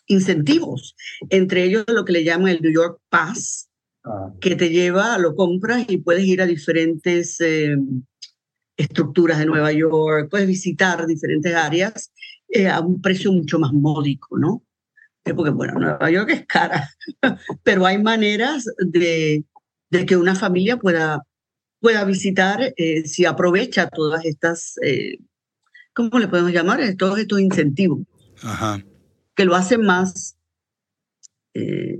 [0.09, 0.97] incentivos,
[1.29, 3.69] entre ellos lo que le llaman el New York Pass,
[4.05, 4.33] ah.
[4.41, 7.77] que te lleva, lo compras y puedes ir a diferentes eh,
[8.77, 12.13] estructuras de Nueva York, puedes visitar diferentes áreas
[12.49, 14.65] eh, a un precio mucho más módico, ¿no?
[15.25, 16.89] Eh, porque, bueno, Nueva York es cara,
[17.63, 19.45] pero hay maneras de,
[19.91, 21.23] de que una familia pueda,
[21.81, 22.73] pueda visitar
[23.05, 24.77] si aprovecha todas estas,
[25.93, 26.81] ¿cómo le podemos llamar?
[26.97, 28.01] Todos estos incentivos.
[28.43, 28.83] Ajá
[29.39, 30.37] que lo hace más...
[31.55, 31.97] Eh,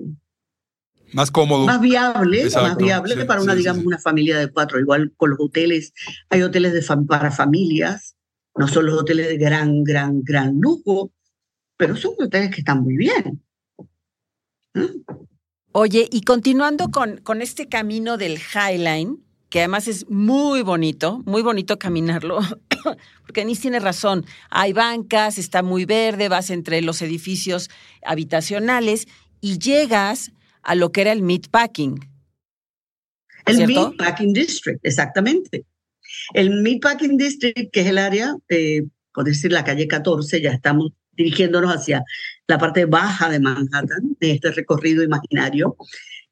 [1.13, 1.67] más cómodo.
[1.67, 4.81] Más viable, más viable para una, digamos, una familia de cuatro.
[4.81, 5.93] Igual con los hoteles,
[6.31, 8.17] hay hoteles de para familias,
[8.57, 11.13] no son los hoteles de gran, gran, gran lujo,
[11.77, 13.41] pero son hoteles que están muy bien.
[14.75, 15.05] ¿Mm?
[15.71, 21.43] Oye, y continuando con, con este camino del Highline, que además es muy bonito, muy
[21.43, 22.41] bonito caminarlo,
[23.23, 24.25] porque Denise tiene razón.
[24.51, 27.71] Hay bancas, está muy verde, vas entre los edificios
[28.05, 29.07] habitacionales
[29.41, 31.99] y llegas a lo que era el Meatpacking.
[33.47, 35.65] El Meatpacking District, exactamente.
[36.35, 40.93] El Meatpacking District, que es el área, eh, por decir la calle 14, ya estamos
[41.13, 42.05] dirigiéndonos hacia
[42.47, 45.77] la parte baja de Manhattan, de este recorrido imaginario,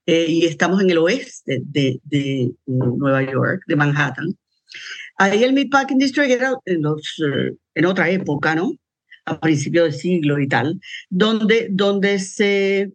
[0.06, 4.36] eh, y estamos en el oeste de, de Nueva York, de Manhattan.
[5.18, 8.72] Ahí el Meatpacking District era en, los, eh, en otra época, ¿no?
[9.24, 12.92] A principios del siglo y tal, donde, donde se,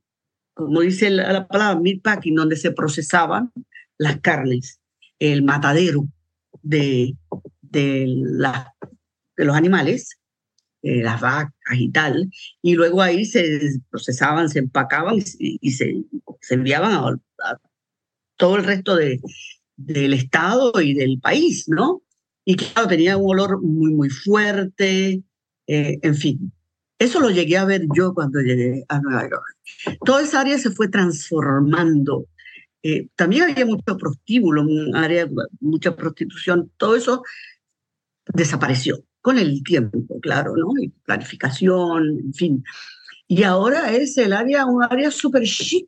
[0.54, 3.52] como dice la, palabra Meatpacking, donde se procesaban
[3.98, 4.80] las carnes,
[5.20, 6.08] el matadero
[6.62, 7.16] de,
[7.62, 8.74] de, la,
[9.36, 10.18] de los animales,
[10.84, 12.30] eh, las vacas y tal,
[12.62, 16.04] y luego ahí se procesaban, se empacaban y, se,
[16.40, 17.58] se, enviaban a,
[18.38, 19.20] todo el resto de,
[19.76, 22.02] del Estado y del país, ¿no?
[22.46, 25.24] Y claro, tenía un olor muy, muy fuerte,
[25.68, 26.52] eh, en fin.
[26.98, 29.98] Eso lo llegué a ver yo cuando llegué a Nueva York.
[30.06, 32.28] Toda esa área se fue transformando.
[32.84, 35.28] Eh, también había mucho prostíbulo, un área,
[35.60, 37.24] mucha prostitución, todo eso
[38.34, 40.74] desapareció con el tiempo, claro, ¿no?
[40.82, 42.64] Y planificación, en fin.
[43.28, 45.88] Y ahora es el área, un área súper chic,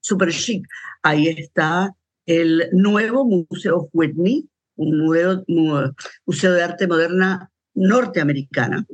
[0.00, 0.66] súper chic.
[1.02, 1.94] Ahí está
[2.26, 5.44] el nuevo Museo Whitney, un nuevo
[6.26, 8.86] museo de arte moderna norteamericana,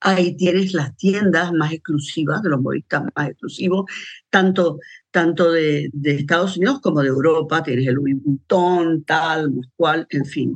[0.00, 3.84] Ahí tienes las tiendas más exclusivas, de los modistas más exclusivos,
[4.30, 4.78] tanto,
[5.10, 7.62] tanto de, Estados Unidos como de Europa.
[7.62, 10.54] Tienes el Louis Vuitton, tal, cual, en fin.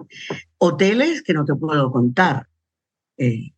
[0.59, 2.49] Hoteles que no te puedo contar.
[3.18, 3.51] Eh,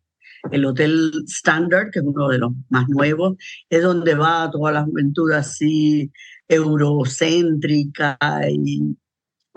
[0.51, 3.37] el Hotel Standard, que es uno de los más nuevos,
[3.69, 6.11] es donde va toda la juventud así
[6.47, 8.17] eurocéntrica
[8.49, 8.95] y,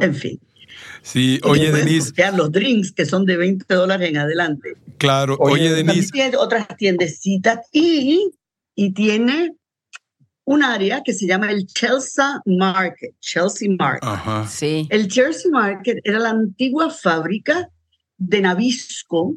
[0.01, 0.41] en fin.
[1.03, 2.13] Sí, oye, Denise.
[2.37, 4.75] Los drinks que son de 20 dólares en adelante.
[4.99, 6.11] Claro, oye, Denise.
[6.11, 8.31] Tiene otras tiendecitas y,
[8.75, 9.55] y tiene
[10.45, 13.15] un área que se llama el Chelsea Market.
[13.21, 14.03] Chelsea Market.
[14.03, 14.47] Ajá.
[14.47, 14.87] Sí.
[14.91, 17.69] El Chelsea Market era la antigua fábrica
[18.17, 19.37] de Nabisco.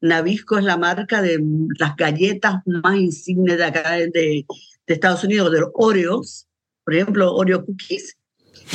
[0.00, 1.42] Nabisco es la marca de
[1.78, 4.44] las galletas más insignes de acá de, de
[4.86, 6.46] Estados Unidos, de los Oreos.
[6.84, 8.16] Por ejemplo, Oreo Cookies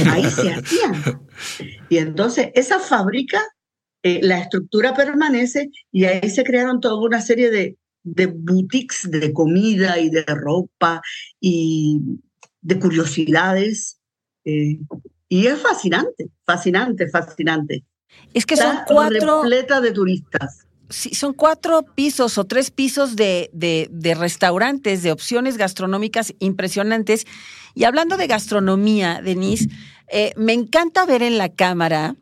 [0.06, 1.22] ahí se hacían.
[1.90, 3.42] Y entonces esa fábrica,
[4.04, 9.34] eh, la estructura permanece y ahí se crearon toda una serie de, de boutiques de
[9.34, 11.02] comida y de ropa
[11.40, 12.00] y
[12.62, 14.00] de curiosidades.
[14.46, 14.80] Eh,
[15.28, 17.84] y es fascinante, fascinante, fascinante.
[18.34, 19.44] Es que son cuatro.
[19.44, 20.66] Repleta de turistas.
[20.90, 27.28] Sí, son cuatro pisos o tres pisos de, de, de, restaurantes, de opciones gastronómicas impresionantes.
[27.80, 29.70] Y hablando de gastronomía, Denise,
[30.10, 32.18] eh, me encanta ver en la cámara,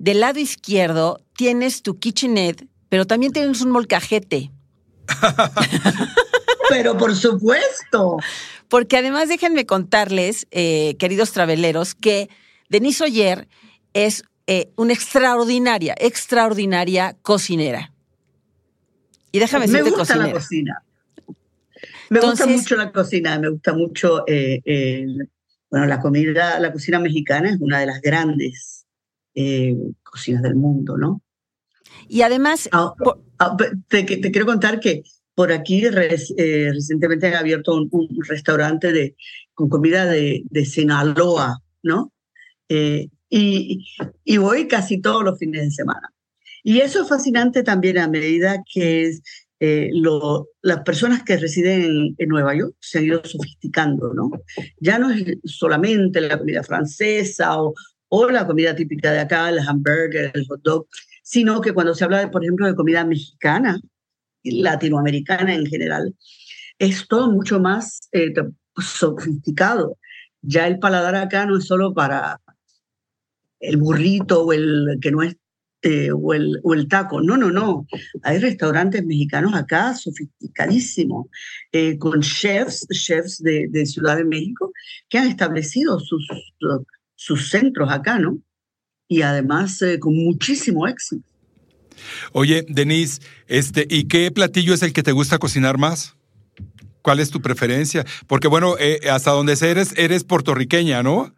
[0.00, 4.50] del lado izquierdo, tienes tu kitchenette, pero también tienes un molcajete.
[6.70, 8.16] pero por supuesto.
[8.66, 12.28] Porque además déjenme contarles, eh, queridos traveleros, que
[12.68, 13.46] Denise Oyer
[13.92, 17.92] es eh, una extraordinaria, extraordinaria cocinera.
[19.30, 20.82] Y déjame decirte Me gusta la cocina.
[22.10, 25.06] Me gusta mucho la cocina, me gusta mucho eh,
[25.70, 28.86] bueno, la comida, la cocina mexicana es una de las grandes
[29.34, 31.22] eh, cocinas del mundo, ¿no?
[32.08, 32.68] Y además...
[32.72, 32.94] Ah,
[33.38, 33.56] ah,
[33.88, 35.02] te, quiero contar que
[35.34, 39.16] por aquí eh, recientemente han abierto un, restaurante de,
[39.54, 42.12] con comida de, de Sinaloa, ¿no?
[43.28, 43.86] y,
[44.24, 46.12] y voy casi todos los fines de semana.
[46.62, 49.12] Y eso es fascinante también a medida que
[49.58, 49.90] eh,
[50.62, 54.30] las personas que residen en, Nueva York se han ido sofisticando, ¿no?
[54.80, 57.74] Ya no es solamente la comida francesa o,
[58.08, 60.86] o la comida típica de acá, el hamburger, el hot dog,
[61.22, 63.80] sino que cuando se habla, de, por ejemplo, de comida mexicana,
[64.44, 66.14] latinoamericana en general,
[66.78, 68.32] es todo mucho más eh,
[68.76, 69.98] sofisticado.
[70.42, 72.40] Ya el paladar acá no es solo para
[73.60, 75.36] el burrito o el que no es
[75.86, 77.22] este, o, el, o, el, taco.
[77.22, 77.86] No, no, no.
[78.22, 81.26] Hay restaurantes mexicanos acá sofisticadísimos,
[81.72, 84.72] eh, con chefs, chefs de, de, Ciudad de México,
[85.08, 86.26] que han establecido sus,
[87.14, 88.38] sus centros acá, ¿no?
[89.08, 91.28] Y además eh, con muchísimo éxito.
[92.32, 96.16] Oye, Denise, este, ¿y qué platillo es el que te gusta cocinar más?
[97.00, 98.04] ¿Cuál es tu preferencia?
[98.26, 101.35] Porque bueno, eh, hasta donde eres, eres puertorriqueña, ¿no?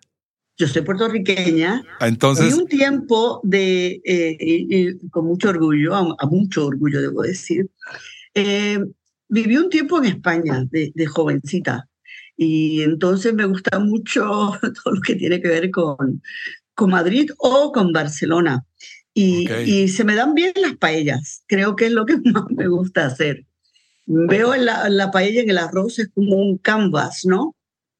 [0.59, 1.85] Yo soy puertorriqueña.
[2.01, 2.53] Ah, entonces.
[2.53, 7.71] un tiempo de, eh, con mucho orgullo, a, mucho orgullo debo decir,
[8.35, 8.81] eh,
[9.29, 11.89] viví un tiempo en España de, jovencita.
[12.37, 14.21] Y entonces me gusta mucho
[14.85, 16.21] todo lo que tiene que ver con,
[16.75, 18.65] con Madrid o con Barcelona.
[19.15, 21.45] Y, y, se me dan bien las paellas.
[21.47, 23.47] Creo que es lo que más me gusta hacer.
[24.07, 27.55] Veo la, la paella en el arroz, es como un canvas, ¿no?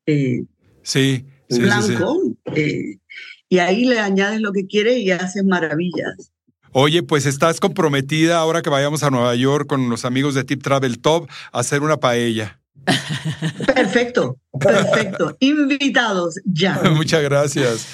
[0.07, 0.43] Eh,
[0.83, 2.21] sí blanco,
[2.55, 2.99] eh,
[3.49, 6.33] y ahí le añades lo que quieres y haces maravillas.
[6.73, 10.63] Oye, pues estás comprometida ahora que vayamos a Nueva York con los amigos de Tip
[10.63, 12.61] Travel Top a hacer una paella.
[13.67, 15.37] Perfecto, perfecto.
[15.41, 16.81] Invitados ya.
[16.95, 17.87] Muchas gracias.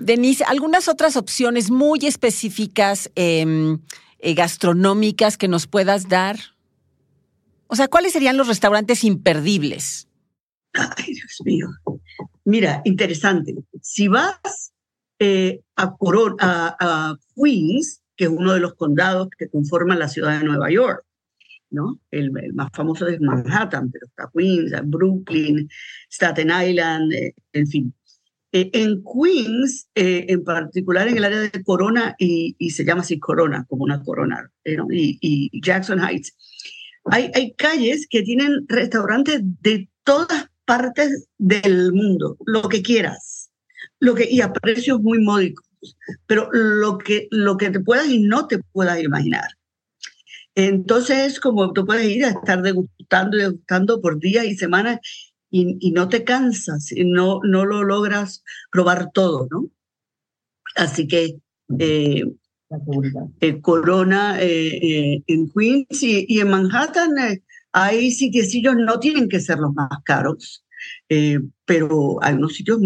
[0.00, 3.78] Denise, algunas otras opciones muy específicas em,
[4.18, 6.38] eh, gastronómicas que nos puedas dar.
[7.66, 10.06] O sea, ¿cuáles serían los restaurantes imperdibles?
[10.74, 11.68] Ay, Dios mío.
[12.46, 13.56] Mira, interesante.
[13.82, 14.72] Si vas
[15.18, 15.96] eh, a,
[17.34, 21.04] Queens, que es uno de los condados que conforman la ciudad de Nueva York,
[21.70, 21.98] ¿no?
[22.12, 25.68] El, más famoso es Manhattan, pero está Queens, Brooklyn,
[26.08, 27.94] Staten Island, eh, en fin.
[28.52, 33.18] Eh, en Queens, eh, en particular en el área de Corona, y, se llama así
[33.18, 36.36] Corona, como una corona, y, Jackson Heights,
[37.06, 43.50] hay, hay calles que tienen restaurantes de todas partes del mundo, lo que quieras,
[44.00, 45.66] lo que, y a precios muy módicos,
[46.26, 49.48] pero lo que, lo que te puedas y no te puedas imaginar.
[50.54, 55.00] Entonces, como tú puedes ir a estar degustando y degustando por días y semanas
[55.50, 59.70] y, no te cansas, y no, no lo logras probar todo, ¿no?
[60.74, 61.38] Así que
[61.78, 62.24] eh,
[63.40, 67.14] eh Corona eh, en Queens y, en Manhattan
[67.78, 70.64] hay sitiecillos, no tienen que ser los más caros,
[71.66, 72.80] pero hay unos sitios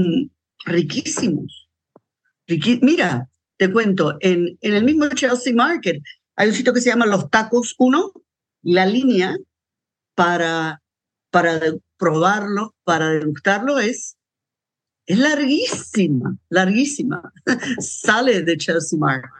[0.66, 1.68] riquísimos.
[2.82, 6.02] Mira, te cuento, en, en el mismo Chelsea Market
[6.34, 8.12] hay un sitio que se llama Los Tacos 1,
[8.62, 9.36] la línea
[10.16, 10.82] para,
[11.30, 11.60] para
[11.96, 14.16] probarlo, para degustarlo es,
[15.06, 17.32] es larguísima, larguísima.
[17.78, 19.30] Sale de Chelsea Market.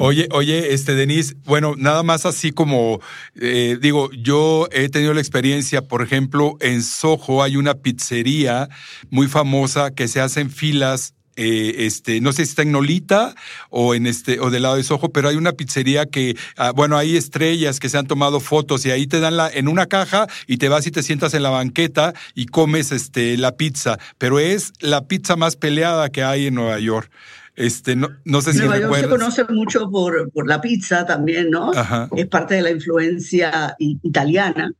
[0.00, 3.00] Oye, oye, este Denise, bueno, nada más así como
[3.40, 8.68] eh, digo, yo he tenido la experiencia, por ejemplo, en Soho hay una pizzería
[9.10, 13.34] muy famosa que se hacen filas eh, este, no sé si está en Nolita
[13.68, 16.96] o en este, o del lado de Soho, pero hay una pizzería que, ah, bueno,
[16.96, 20.28] hay estrellas que se han tomado fotos y ahí te dan la, en una caja
[20.46, 24.38] y te vas y te sientas en la banqueta y comes este, la pizza, pero
[24.38, 27.10] es la pizza más peleada que hay en Nueva York.
[27.56, 31.50] Este, no, no sé si Nueva York se conoce mucho por, por la pizza también,
[31.50, 31.70] ¿no?
[32.16, 34.72] Es parte de la influencia italiana.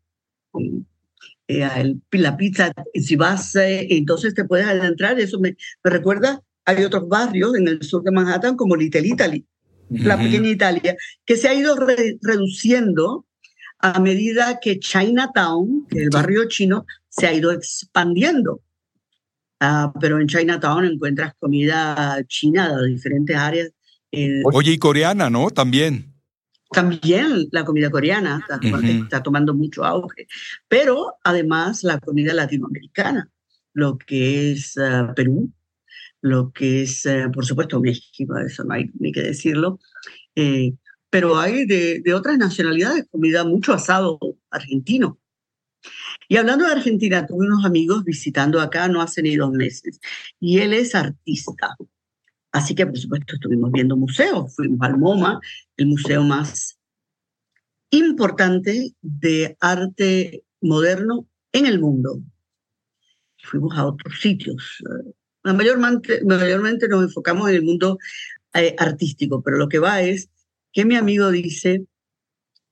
[1.46, 5.20] Eh, la pizza, si vas, eh, entonces te puedes adentrar.
[5.20, 9.46] Eso me, me, recuerda, hay otros barrios en el sur de Manhattan como Little Italy,
[9.90, 13.26] la pequeña Italia, que se ha ido reduciendo
[13.78, 18.60] a medida que Chinatown, el barrio chino, se ha ido expandiendo.
[19.60, 23.70] Ah, pero en Chinatown encuentras comida china de diferentes áreas.
[24.10, 25.50] Eh, Oye, y coreana, ¿no?
[25.50, 26.14] También.
[26.70, 28.44] También la comida coreana
[29.02, 30.26] está, tomando mucho auge,
[30.66, 33.30] pero además la comida latinoamericana,
[33.74, 35.52] lo que es ah, Perú,
[36.20, 39.78] lo que es, ah, por supuesto, México, eso no hay ni que decirlo,
[40.34, 40.72] eh,
[41.10, 44.18] pero hay de, de, otras nacionalidades, comida mucho asado
[44.50, 45.20] argentino.
[46.28, 50.00] Y hablando de Argentina, tuve unos amigos visitando acá no hace ni dos meses,
[50.40, 51.76] y él es artista.
[52.52, 54.54] Así que, por supuesto, estuvimos viendo museos.
[54.54, 55.40] Fuimos al MoMA,
[55.76, 56.78] el museo más
[57.90, 62.20] importante de arte moderno en el mundo.
[63.42, 64.82] Fuimos a otros sitios.
[65.42, 67.98] Mayormente, mayormente nos enfocamos en el mundo
[68.54, 70.30] eh, artístico, pero lo que va es
[70.72, 71.84] que mi amigo dice,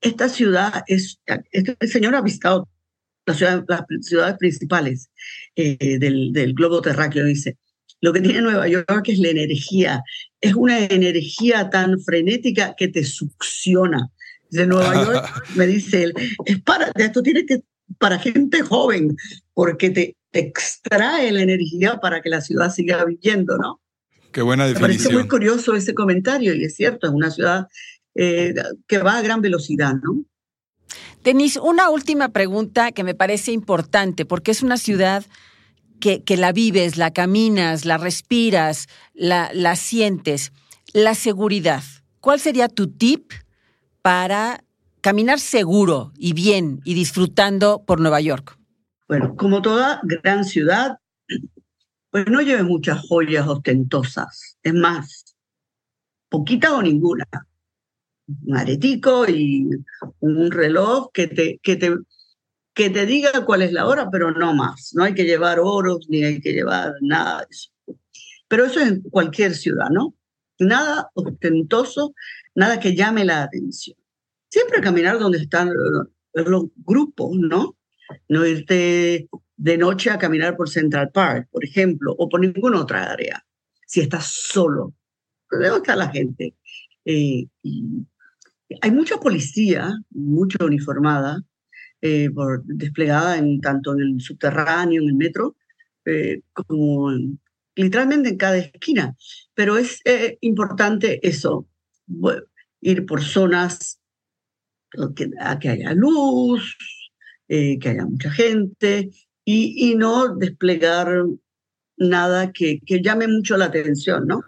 [0.01, 2.69] esta ciudad es, este señor ha visitado
[3.27, 3.39] las
[4.01, 5.11] ciudades principales
[5.57, 7.59] eh, del, del globo terráqueo, dice,
[8.03, 10.03] lo que tiene Nueva York es la energía.
[10.41, 14.11] Es una energía tan frenética que te succiona.
[14.51, 16.15] De Nueva York, me dice él,
[16.45, 17.63] es para, esto tiene que,
[17.99, 19.17] para gente joven,
[19.55, 23.83] porque te, extrae la energía para que la ciudad siga viviendo, ¿no?
[24.33, 24.91] Qué buena definición.
[24.91, 27.67] Me parece muy curioso ese comentario y es cierto, es una ciudad
[28.15, 28.55] eh,
[28.87, 30.25] que va a gran velocidad, ¿no?
[31.25, 35.25] Denise, una última pregunta que me parece importante, porque es una ciudad
[36.01, 40.53] que, la vives, la caminas, la respiras, la, sientes.
[40.93, 41.83] La seguridad.
[42.21, 43.33] ¿Cuál sería tu tip
[44.03, 44.65] para
[45.01, 48.59] caminar seguro y bien y disfrutando por Nueva York?
[49.09, 50.99] Bueno, como toda gran ciudad,
[52.11, 54.59] pues no lleve muchas joyas ostentosas.
[54.63, 55.37] Es más,
[56.29, 57.27] poquita o ninguna.
[58.27, 59.69] Un aretico y
[60.21, 61.97] un reloj que te, que te
[62.75, 64.93] que te diga cuál es la hora, pero no más.
[64.95, 67.71] No hay que llevar oros ni hay que llevar nada de eso.
[68.49, 70.15] Pero eso es en cualquier ciudad, ¿no?
[70.59, 72.15] Nada ostentoso,
[72.55, 73.97] nada que llame la atención.
[74.49, 75.71] Siempre caminar donde están
[76.35, 77.77] los grupos, ¿no?
[78.29, 83.11] No irte de noche a caminar por Central Park, por ejemplo, o por ninguna otra
[83.11, 83.45] área.
[83.87, 84.95] Si estás solo,
[85.51, 86.55] ¿dónde está la gente?
[87.05, 87.47] Eh,
[88.81, 91.43] hay mucha policía, mucha uniformada,
[92.01, 95.57] eh, por, desplegada en, tanto en el subterráneo, en el metro,
[96.05, 97.11] eh, como
[97.77, 99.15] literalmente en cada esquina.
[99.55, 101.69] Pero es eh, importante eso,
[102.81, 104.01] ir por zonas
[105.15, 106.77] que, a que haya luz,
[107.49, 109.11] que haya mucha gente
[109.45, 111.25] y, y no desplegar
[111.99, 114.43] nada que, que llame mucho la atención, ¿no?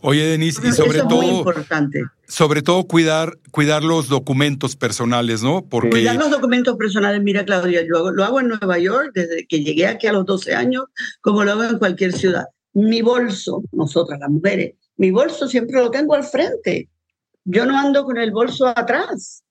[0.00, 1.44] Oye, Denise, y sobre todo.
[2.32, 5.66] Sobre todo cuidar, cuidar los documentos personales, ¿no?
[5.68, 5.90] Porque...
[5.90, 9.86] Cuidar los documentos personales, mira, Claudia, yo lo hago en Nueva York desde que llegué
[9.86, 10.84] aquí a los 12 años,
[11.20, 12.46] como lo hago en cualquier ciudad.
[12.72, 16.88] mi bolso, nosotras las mujeres, mi bolso siempre lo tengo al frente.
[17.44, 19.44] Yo no ando con el bolso atrás.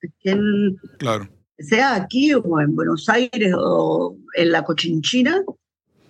[0.98, 1.30] claro.
[1.60, 5.40] Sea aquí o en Buenos Aires o en la Cochinchina,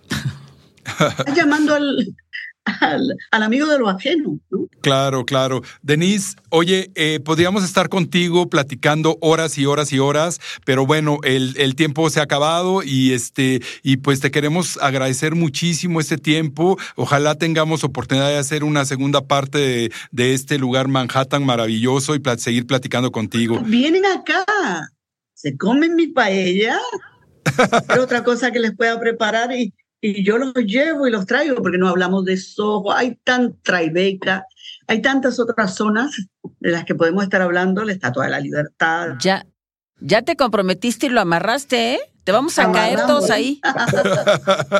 [1.36, 2.16] llamando al,
[2.64, 4.38] al, amigo de lo ajeno.
[4.80, 5.62] Claro, claro.
[5.82, 11.54] Denise, oye, eh, podríamos estar contigo platicando horas y horas y horas, pero bueno, el,
[11.58, 16.78] el, tiempo se ha acabado y este, y pues te queremos agradecer muchísimo este tiempo.
[16.96, 22.22] Ojalá tengamos oportunidad de hacer una segunda parte de, de este lugar Manhattan maravilloso y
[22.38, 23.60] seguir platicando contigo.
[23.64, 24.44] Vienen acá,
[25.34, 26.78] se comen mi paella.
[28.00, 29.74] otra cosa que les pueda preparar y,
[30.04, 34.44] y yo los llevo y los traigo porque no hablamos de Soho, hay tan Tribeca,
[34.88, 36.10] hay tantas otras zonas
[36.58, 39.10] de las que podemos estar hablando, la Estatua de la Libertad.
[39.20, 39.46] Ya,
[40.00, 42.00] ya te comprometiste y lo amarraste, ¿eh?
[42.24, 43.60] Te vamos a caer todos ahí.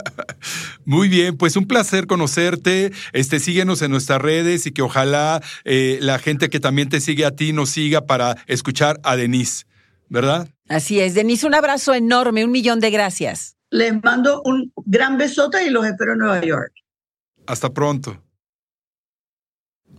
[0.85, 2.93] Muy bien, pues un placer conocerte.
[3.12, 7.25] Este, síguenos en nuestras redes y que ojalá eh, la gente que también te sigue
[7.25, 9.66] a ti nos siga para escuchar a Denise,
[10.09, 10.49] ¿verdad?
[10.68, 13.57] Así es, Denise, un abrazo enorme, un millón de gracias.
[13.73, 16.75] Les mando un gran besote y los espero en Nueva York.
[17.47, 18.23] Hasta pronto.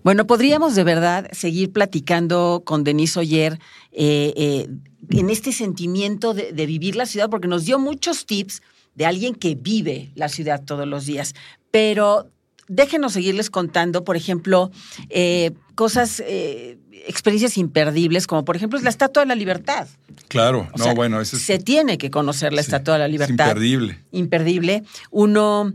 [0.03, 3.53] Bueno, podríamos de verdad seguir platicando con Denise Oyer
[3.91, 4.69] eh, eh,
[5.09, 8.61] en este sentimiento de, vivir la ciudad, porque nos dio muchos tips
[8.93, 11.33] de alguien que vive la ciudad todos los días.
[11.71, 12.29] Pero
[12.67, 14.69] déjenos seguirles contando, por ejemplo,
[15.09, 16.21] eh, cosas
[17.07, 19.87] experiencias imperdibles, como por ejemplo es la Estatua de la Libertad.
[20.27, 23.47] Claro, no, bueno, eso Se tiene que conocer la Estatua de la Libertad.
[23.47, 23.99] imperdible.
[24.11, 24.83] Imperdible.
[25.11, 25.73] Uno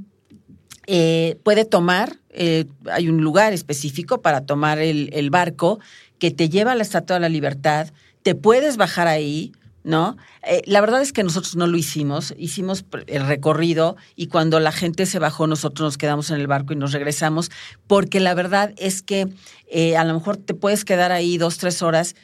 [0.86, 5.80] eh, puede tomar, eh, hay un lugar específico para tomar el, el barco
[6.18, 7.88] que te lleva a la Estatua de la Libertad,
[8.22, 9.52] te puedes bajar ahí,
[9.84, 10.16] ¿no?
[10.42, 14.72] Eh, la verdad es que nosotros no lo hicimos, hicimos el recorrido y cuando la
[14.72, 17.50] gente se bajó nosotros nos quedamos en el barco y nos regresamos,
[17.86, 19.28] porque la verdad es que
[19.70, 22.16] eh, a lo mejor te puedes quedar ahí dos, tres horas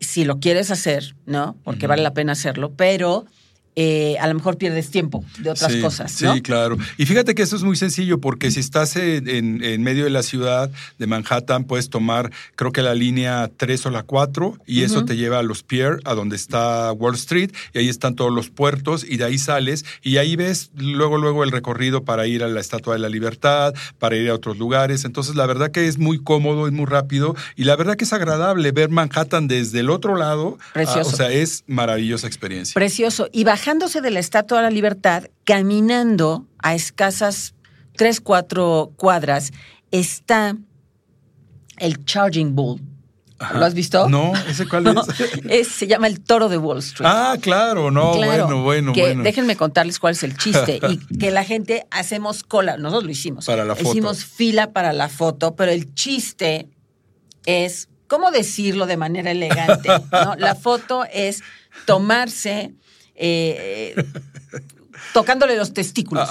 [0.00, 1.56] si lo quieres hacer, ¿no?
[1.64, 3.26] Porque vale la pena hacerlo, pero
[3.76, 6.22] eh, a lo mejor pierdes tiempo de otras cosas.
[6.22, 6.34] ¿no?
[6.34, 6.76] Sí, claro.
[6.96, 10.70] Y fíjate que eso es muy sencillo porque si estás en, medio de la ciudad
[10.98, 15.16] de Manhattan, puedes tomar, creo que la línea 3 o la 4 y eso te
[15.16, 19.04] lleva a los pier, a donde está Wall Street, y ahí están todos los puertos
[19.08, 22.60] y de ahí sales y ahí ves luego, luego el recorrido para ir a la
[22.60, 25.04] Estatua de la Libertad, para ir a otros lugares.
[25.04, 28.12] Entonces, la verdad que es muy cómodo, es muy rápido y la verdad que es
[28.12, 30.58] agradable ver Manhattan desde el otro lado.
[30.60, 31.10] Ah, Precioso.
[31.10, 32.74] o sea, es maravillosa experiencia.
[32.74, 33.28] Precioso.
[33.32, 37.54] Y bajándose de la Estatua de la Libertad, caminando a escasas
[37.96, 39.52] tres, cuatro cuadras,
[39.90, 40.54] está
[41.78, 42.82] el Charging Bull.
[43.54, 44.06] ¿Lo has visto?
[44.10, 44.94] No, ¿ese cuál
[45.48, 45.68] es?
[45.68, 47.08] Se llama el toro de Wall Street.
[47.10, 49.22] Ah, claro, no, bueno, bueno, bueno.
[49.22, 50.78] Déjenme contarles cuál es el chiste.
[50.90, 53.46] y que la gente hacemos cola, nosotros lo hicimos.
[53.46, 53.88] Para la foto.
[53.88, 56.68] Hicimos fila para la foto, pero el chiste
[57.46, 59.88] es, ¿cómo decirlo de manera elegante?
[60.36, 61.42] La foto es
[61.86, 62.74] tomarse
[63.14, 63.94] eh,
[65.12, 66.28] tocándole los testículos.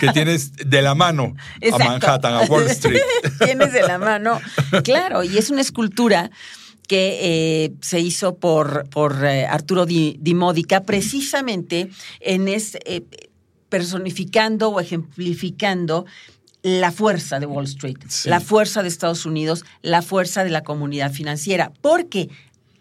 [0.00, 1.34] Que tienes de la mano
[1.72, 3.00] a Manhattan, a Wall Street.
[3.44, 4.40] tienes de la mano.
[4.84, 6.30] Claro, y es una escultura
[6.88, 7.18] que
[7.64, 11.90] eh, se hizo por, por eh, Arturo Di, Módica precisamente
[12.20, 12.78] en es,
[13.68, 16.06] personificando o ejemplificando
[16.66, 21.12] la fuerza de Wall Street, la fuerza de Estados Unidos, la fuerza de la comunidad
[21.12, 22.28] financiera, porque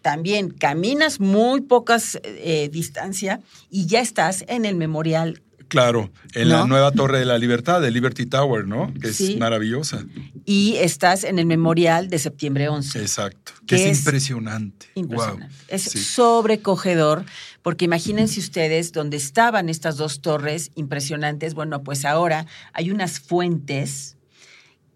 [0.06, 3.40] también caminas muy pocas eh, distancia
[3.72, 5.42] y ya estás en el memorial.
[5.68, 8.94] Claro, en la nueva Torre de la Libertad, de Liberty Tower, ¿no?
[9.02, 10.06] Que es maravillosa.
[10.46, 13.02] Y estás en el memorial de septiembre 11.
[13.02, 14.86] Exacto, que, es, impresionante.
[14.94, 15.56] Impresionante.
[15.70, 17.26] Es sobrecogedor,
[17.64, 21.56] porque imagínense ustedes donde estaban estas dos torres impresionantes.
[21.56, 24.18] Bueno, pues ahora hay unas fuentes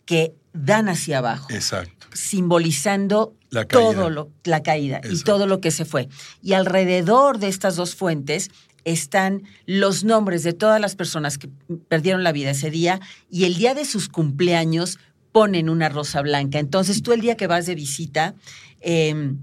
[0.06, 1.48] que dan hacia abajo.
[1.50, 1.99] Exacto.
[2.14, 3.36] Simbolizando
[3.70, 6.10] todo lo, la caída y todo lo que se fue.
[6.42, 8.52] Y alrededor de estas dos fuentes
[8.86, 11.50] están los nombres de todas las personas que
[11.88, 13.00] perdieron la vida ese día
[13.30, 15.00] y el día de sus cumpleaños
[15.32, 16.60] ponen una rosa blanca.
[16.60, 18.36] Entonces tú el día que vas de visita,
[18.82, 19.34] eh,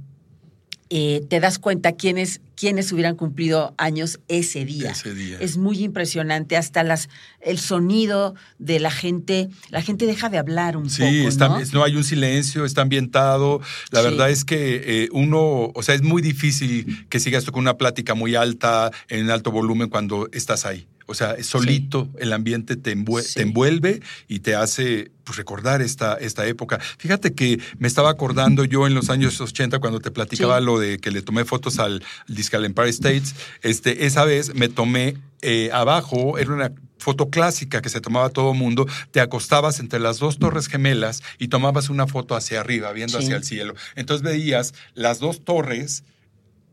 [0.89, 4.93] eh, te das cuenta quiénes, quiénes hubieran cumplido años ese día.
[5.41, 7.09] Es muy impresionante, hasta las,
[7.41, 10.95] el sonido de la gente, la gente deja de hablar un poco.
[10.95, 11.27] Sí,
[11.73, 11.83] ¿no?
[11.83, 13.61] hay un silencio, está ambientado.
[13.91, 17.77] La verdad es que eh, uno, o sea, es muy difícil que sigas con una
[17.77, 20.87] plática muy alta, en alto volumen cuando estás ahí.
[21.07, 26.81] O sea, solito el ambiente te, envuelve y te hace pues, recordar esta, esta época.
[26.99, 30.99] Fíjate que me estaba acordando yo en los años 80 cuando te platicaba lo de
[30.99, 33.35] que le tomé fotos al, al disco Empire States.
[33.63, 38.55] Este, esa vez me tomé eh, abajo era una foto clásica que se tomaba todo
[38.55, 43.19] mundo, te acostabas entre las dos torres gemelas y tomabas una foto hacia arriba, viendo
[43.19, 43.75] hacia el cielo.
[43.95, 46.05] Entonces veías las dos torres,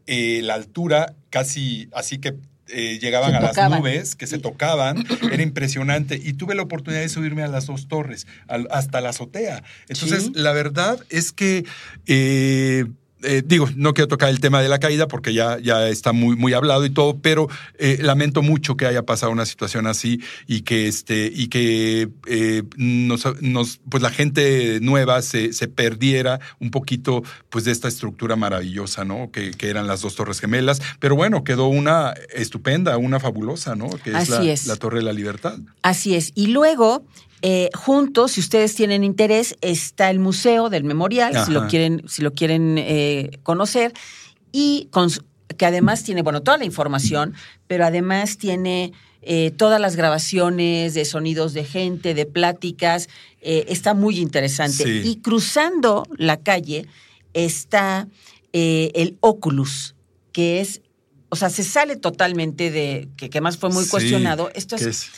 [0.08, 2.36] eh, la altura casi así que
[2.70, 6.20] eh, llegaban a las nubes, que se tocaban, era impresionante.
[6.22, 9.64] Y tuve la oportunidad de subirme a las dos torres, hasta la azotea.
[9.88, 11.66] Entonces, la verdad es que
[12.08, 12.86] eh,
[13.24, 16.36] eh, digo, no quiero tocar el tema de la caída porque ya, ya está muy,
[16.36, 17.48] muy hablado y todo, pero
[17.78, 22.64] eh, lamento mucho que haya pasado una situación así y que, este, y que eh,
[22.78, 29.06] nos, pues la gente nueva se, se, perdiera un poquito pues de esta estructura maravillosa,
[29.06, 29.32] ¿no?
[29.32, 30.82] Que, que, eran las dos Torres Gemelas.
[31.00, 33.90] Pero bueno, quedó una estupenda, una fabulosa, ¿no?
[33.90, 35.58] Que es, la, es la Torre de la Libertad.
[35.82, 36.32] Así es.
[36.36, 37.06] Y luego
[37.46, 42.22] eh, juntos, si ustedes tienen interés, está el Museo del Memorial, si lo quieren, si
[42.22, 43.92] lo quieren eh, conocer,
[44.54, 44.88] y
[45.58, 47.34] que además tiene, bueno, toda la información,
[47.68, 53.10] pero además tiene eh, todas las grabaciones de sonidos de gente, de pláticas,
[53.42, 55.02] está muy interesante.
[55.04, 56.88] Y cruzando la calle
[57.34, 58.08] está
[58.54, 59.96] el Oculus,
[60.32, 60.80] que es
[61.34, 64.52] o sea, se sale totalmente de, que, que más fue muy cuestionado.
[64.54, 65.10] Esto es,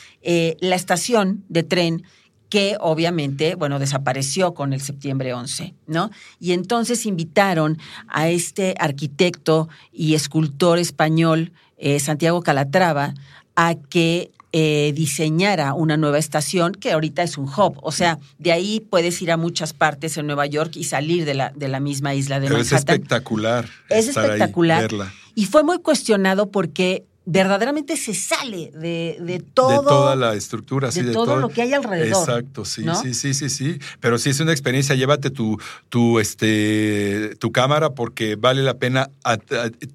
[0.60, 2.04] la estación de tren
[2.48, 6.10] que obviamente, bueno, desapareció con el septiembre 11, ¿no?
[6.40, 7.76] Y entonces invitaron
[8.08, 13.12] a este arquitecto y escultor español, eh, Santiago Calatrava,
[13.56, 17.78] a que eh, diseñara una nueva estación que ahorita es un hub.
[17.82, 21.34] O sea, de ahí puedes ir a muchas partes en Nueva York y salir de
[21.34, 22.74] la, de la misma isla de Pero Manhattan.
[22.74, 23.68] Es espectacular.
[23.90, 24.88] Es espectacular.
[25.34, 29.82] Y fue muy cuestionado porque verdaderamente se sale de, de, todo.
[29.82, 32.20] De toda la estructura, sí, de, todo, lo que hay alrededor.
[32.20, 33.78] Exacto, sí, sí, sí, sí, sí.
[34.00, 39.10] Pero sí es una experiencia, llévate tu, tu, este, tu cámara porque vale la pena.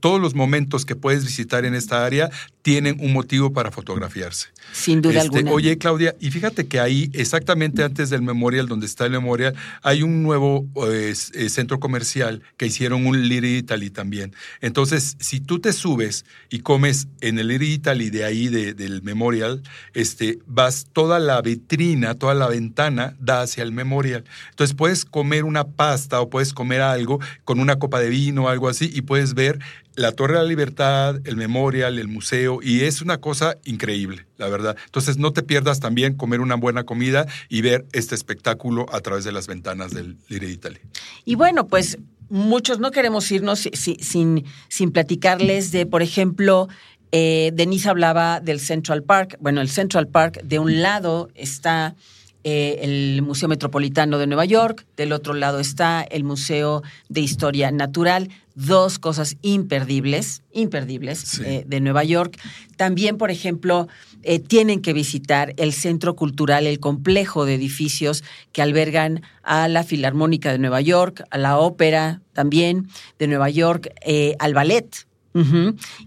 [0.01, 2.29] todos los momentos que puedes visitar en esta área
[2.61, 4.49] tienen un motivo para fotografiarse.
[4.73, 5.51] Sin duda este, alguna.
[5.53, 10.03] Oye, Claudia, y fíjate que ahí, exactamente antes del memorial, donde está el memorial, hay
[10.03, 14.35] un nuevo eh, centro comercial que hicieron un Little Italy también.
[14.59, 19.61] Entonces, si tú te subes y comes en el Italy de ahí, del memorial,
[19.93, 24.23] este, vas toda la vitrina, toda la ventana da hacia el memorial.
[24.49, 28.47] Entonces, puedes comer una pasta o puedes comer algo con una copa de vino o
[28.49, 29.59] algo así y puedes ver
[29.95, 34.47] la Torre de la Libertad, el Memorial, el museo, y es una cosa increíble, la
[34.47, 34.77] verdad.
[34.85, 39.23] Entonces no te pierdas también comer una buena comida y ver este espectáculo a través
[39.23, 40.79] de las ventanas del Lire Italy.
[41.25, 41.97] Y bueno, pues
[42.29, 46.69] muchos no queremos irnos sin, sin platicarles de, por ejemplo,
[47.11, 49.37] eh, Denise hablaba del Central Park.
[49.39, 51.95] Bueno, el Central Park, de un lado está
[52.43, 57.69] eh, el Museo Metropolitano de Nueva York, del otro lado está el Museo de Historia
[57.69, 62.39] Natural, dos cosas imperdibles, imperdibles eh, de Nueva York.
[62.77, 63.87] También, por ejemplo,
[64.23, 69.83] eh, tienen que visitar el Centro Cultural, el complejo de edificios que albergan a la
[69.83, 72.87] Filarmónica de Nueva York, a la Ópera también
[73.19, 73.93] de Nueva York,
[74.39, 75.05] al ballet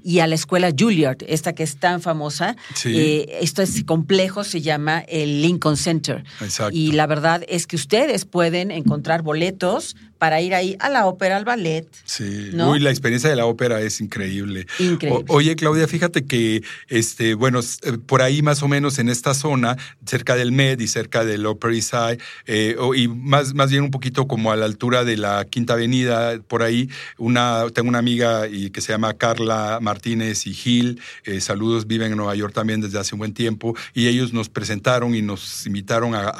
[0.02, 2.56] y a la escuela Juilliard, esta que es tan famosa.
[2.84, 6.24] Eh, esto es complejo, se llama el Lincoln Center.
[6.72, 11.36] Y la verdad es que ustedes pueden encontrar boletos para ir ahí a la ópera,
[11.36, 11.86] al ballet.
[12.06, 14.66] Sí, Uy, la experiencia de la ópera es increíble.
[14.78, 15.22] Increíble.
[15.28, 19.76] oye, Claudia, fíjate que, este, bueno, eh, por ahí más o menos en esta zona,
[20.06, 23.90] cerca del Med y cerca del Upper East Side, eh, y más, más bien un
[23.90, 28.48] poquito como a la altura de la Quinta Avenida, por ahí, una, tengo una amiga
[28.48, 32.80] y, que se llama Carla Martínez y Gil, eh, saludos, viven en Nueva York también
[32.80, 36.32] desde hace un buen tiempo, y ellos nos presentaron y nos invitaron a,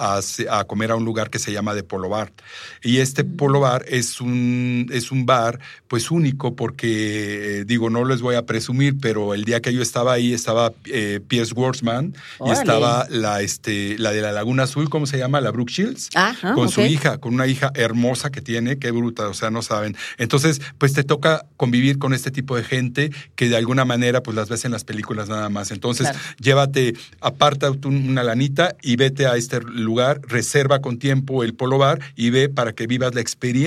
[0.49, 2.33] a, comer a un lugar que se llama de Polo Bar.
[2.83, 3.37] Y este mm.
[3.37, 5.59] Polo Bar es un, es un bar
[5.89, 9.83] pues único porque, eh, digo, no les voy a presumir, pero el día que yo
[9.83, 12.15] estaba ahí estaba eh, Piers Wordsman
[12.45, 15.41] y estaba la, este, la de la Laguna Azul, ¿cómo se llama?
[15.41, 16.11] La Brooke Shields,
[16.55, 19.97] con su hija, con una hija hermosa que tiene, qué bruta, o sea, no saben.
[20.19, 24.37] Entonces, pues te toca convivir con este tipo de gente que de alguna manera pues
[24.37, 25.71] las ves en las películas nada más.
[25.71, 26.09] Entonces,
[26.39, 32.01] llévate, aparta una lanita y vete a este lugar, reserva con tiempo el polo bar
[32.17, 33.64] y ve para que vivas la experiencia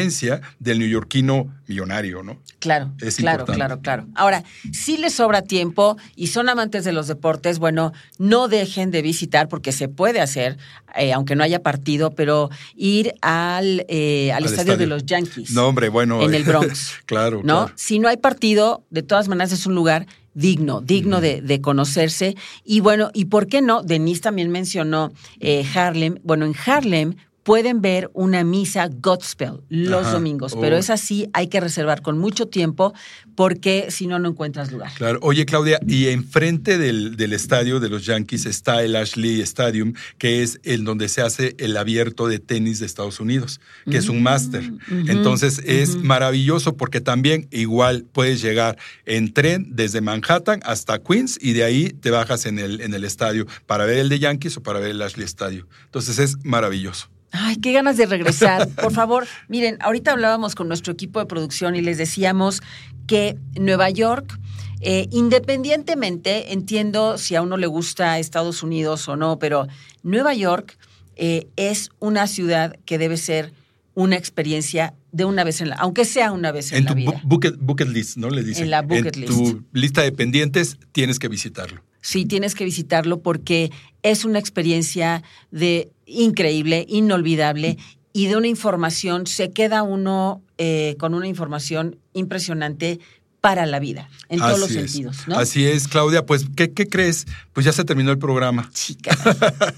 [0.60, 2.42] del neoyorquino millonario, ¿no?
[2.60, 4.08] Claro, claro, claro, claro.
[4.16, 9.02] Ahora, si les sobra tiempo y son amantes de los deportes, bueno, no dejen de
[9.02, 10.58] visitar porque se puede hacer,
[10.96, 15.52] eh, aunque no haya partido, pero ir al, eh, al, estadio, de los Yankees.
[15.52, 16.22] No, hombre, bueno.
[16.22, 16.94] En el Bronx.
[17.06, 17.70] claro, ¿no?
[17.76, 22.36] Si no hay partido, de todas maneras es un lugar digno, digno de, de, conocerse.
[22.64, 23.82] Y bueno, ¿y por qué no?
[23.82, 26.20] Denise también mencionó eh, Harlem.
[26.24, 27.16] Bueno, en Harlem
[27.48, 30.80] pueden ver una misa gospel los domingos, pero oh.
[30.80, 32.94] es así, hay que reservar con mucho tiempo
[33.36, 34.92] porque si no, no encuentras lugar.
[34.98, 35.20] Claro.
[35.22, 40.44] Oye, Claudia, y enfrente del, del estadio de los Yankees está el Ashley Stadium, que
[40.44, 44.22] es el donde se hace el abierto de tenis de Estados Unidos, que es un
[44.22, 44.70] máster.
[44.70, 51.40] Mm, Entonces es maravilloso porque también igual puedes llegar en tren desde Manhattan hasta Queens
[51.42, 54.58] y de ahí te bajas en el, en el estadio para ver el de Yankees
[54.58, 55.66] o para ver el Ashley Stadium.
[55.86, 57.08] Entonces es maravilloso.
[57.32, 58.68] Ay, qué ganas de regresar.
[58.70, 62.62] Por favor, miren, ahorita hablábamos con nuestro equipo de producción y les decíamos
[63.06, 64.40] que Nueva York,
[64.82, 69.68] eh, independientemente, entiendo si a uno le gusta Estados Unidos o no, pero
[70.04, 70.78] Nueva York
[71.16, 73.54] eh, es una ciudad que debe ser
[73.94, 77.12] una experiencia de una vez en la, aunque sea una vez en, la vida.
[77.14, 77.28] En tu
[77.60, 78.30] bucket, list, ¿no?
[78.30, 78.66] Le dicen.
[78.66, 79.34] En la bucket list.
[79.34, 81.84] tu lista de pendientes tienes que visitarlo.
[82.02, 83.72] Sí, tienes que visitarlo porque
[84.04, 87.78] es una experiencia de increíble, inolvidable
[88.14, 93.00] y de una información, se queda uno eh, con una información impresionante
[93.42, 95.18] para la vida, en todos los sentidos.
[95.36, 96.26] Así es, Claudia.
[96.26, 97.28] Pues, ¿qué, crees?
[97.54, 98.70] Pues ya se terminó el programa.
[98.74, 99.16] Chica.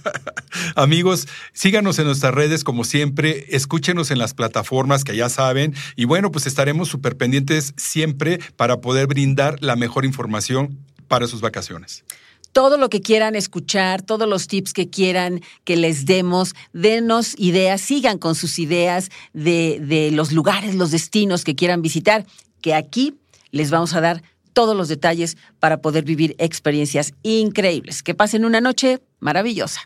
[0.76, 6.06] Amigos, síganos en nuestras redes como siempre, escúchenos en las plataformas que ya saben y
[6.06, 12.06] bueno, pues estaremos súper pendientes siempre para poder brindar la mejor información para sus vacaciones
[12.52, 17.82] todo lo que quieran escuchar, todos los tips que quieran que les demos, denos ideas,
[17.82, 22.26] sigan con sus ideas de, de, los lugares, los destinos que quieran visitar,
[22.62, 23.16] que aquí
[23.52, 24.24] les vamos a dar
[24.54, 28.04] todos los detalles para poder vivir experiencias increíbles.
[28.04, 29.82] Que pasen una noche maravillosa.